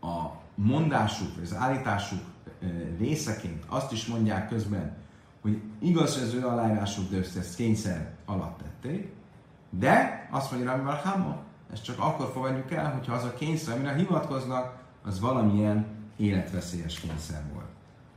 a 0.00 0.30
mondásuk, 0.54 1.34
vagy 1.34 1.44
az 1.44 1.54
állításuk 1.54 2.20
részeként. 2.98 3.64
Azt 3.66 3.92
is 3.92 4.06
mondják 4.06 4.48
közben, 4.48 4.96
hogy 5.40 5.60
igaz, 5.78 6.14
hogy 6.14 6.22
az 6.22 6.34
ő 6.34 6.46
aláírásuk, 6.46 7.10
de 7.10 7.18
ezt 7.18 7.56
kényszer 7.56 8.10
alatt 8.24 8.58
tették, 8.58 9.12
de 9.70 10.28
azt 10.30 10.50
mondja 10.50 10.70
Rabbi 10.70 10.84
Barhama, 10.84 11.36
ezt 11.72 11.84
csak 11.84 11.98
akkor 11.98 12.30
fogadjuk 12.32 12.72
el, 12.72 12.92
hogyha 12.92 13.14
az 13.14 13.24
a 13.24 13.34
kényszer, 13.34 13.76
amire 13.76 13.94
hivatkoznak, 13.94 14.76
az 15.04 15.20
valamilyen 15.20 15.86
életveszélyes 16.16 17.00
kényszer 17.00 17.42
volt. 17.52 17.66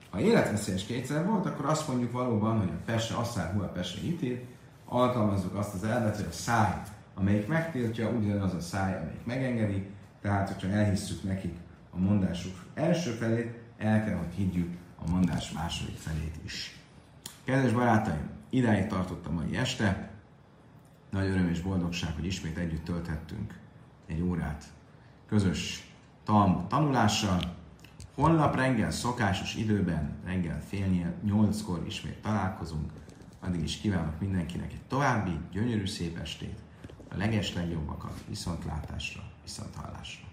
Ha 0.09 0.19
életveszélyes 0.19 0.85
kényszer 0.85 1.25
volt, 1.25 1.45
akkor 1.45 1.65
azt 1.65 1.87
mondjuk 1.87 2.11
valóban, 2.11 2.59
hogy 2.59 2.69
a 2.69 2.81
pesse, 2.85 3.15
asszár, 3.15 3.53
hua 3.53 3.67
pesse 3.67 4.01
ítél, 4.03 4.39
alkalmazzuk 4.85 5.55
azt 5.55 5.73
az 5.73 5.83
elvet, 5.83 6.15
hogy 6.15 6.27
a 6.29 6.33
száj, 6.33 6.81
amelyik 7.15 7.47
megtiltja, 7.47 8.09
ugyanaz 8.09 8.53
a 8.53 8.59
száj, 8.59 8.95
amelyik 8.95 9.25
megengedi, 9.25 9.89
tehát 10.21 10.47
hogyha 10.47 10.77
elhisszük 10.77 11.23
nekik 11.23 11.57
a 11.91 11.97
mondásuk 11.99 12.55
első 12.73 13.11
felét, 13.11 13.60
el 13.81 14.05
kell, 14.05 14.17
hogy 14.17 14.33
higgyük 14.35 14.77
a 15.05 15.09
mondás 15.09 15.51
második 15.51 15.97
felét 15.97 16.35
is. 16.43 16.75
Kedves 17.43 17.71
barátaim, 17.71 18.29
idáig 18.49 18.87
tartott 18.87 19.25
a 19.25 19.31
mai 19.31 19.57
este. 19.57 20.09
Nagy 21.09 21.29
öröm 21.29 21.47
és 21.47 21.61
boldogság, 21.61 22.13
hogy 22.13 22.25
ismét 22.25 22.57
együtt 22.57 22.83
tölthettünk 22.83 23.59
egy 24.07 24.21
órát 24.21 24.65
közös 25.27 25.91
Talmud 26.23 26.67
tanulással. 26.67 27.39
Holnap 28.15 28.55
reggel 28.55 28.91
szokásos 28.91 29.55
időben, 29.55 30.15
reggel 30.25 30.61
fél 30.61 31.15
nyolckor 31.23 31.83
ismét 31.87 32.21
találkozunk. 32.21 32.91
Addig 33.39 33.63
is 33.63 33.77
kívánok 33.77 34.19
mindenkinek 34.19 34.71
egy 34.73 34.81
további 34.87 35.39
gyönyörű 35.51 35.85
szép 35.85 36.17
estét, 36.17 36.59
a 37.09 37.17
leges 37.17 37.53
legjobbakat 37.53 38.23
viszontlátásra, 38.27 39.21
viszonthallásra. 39.43 40.30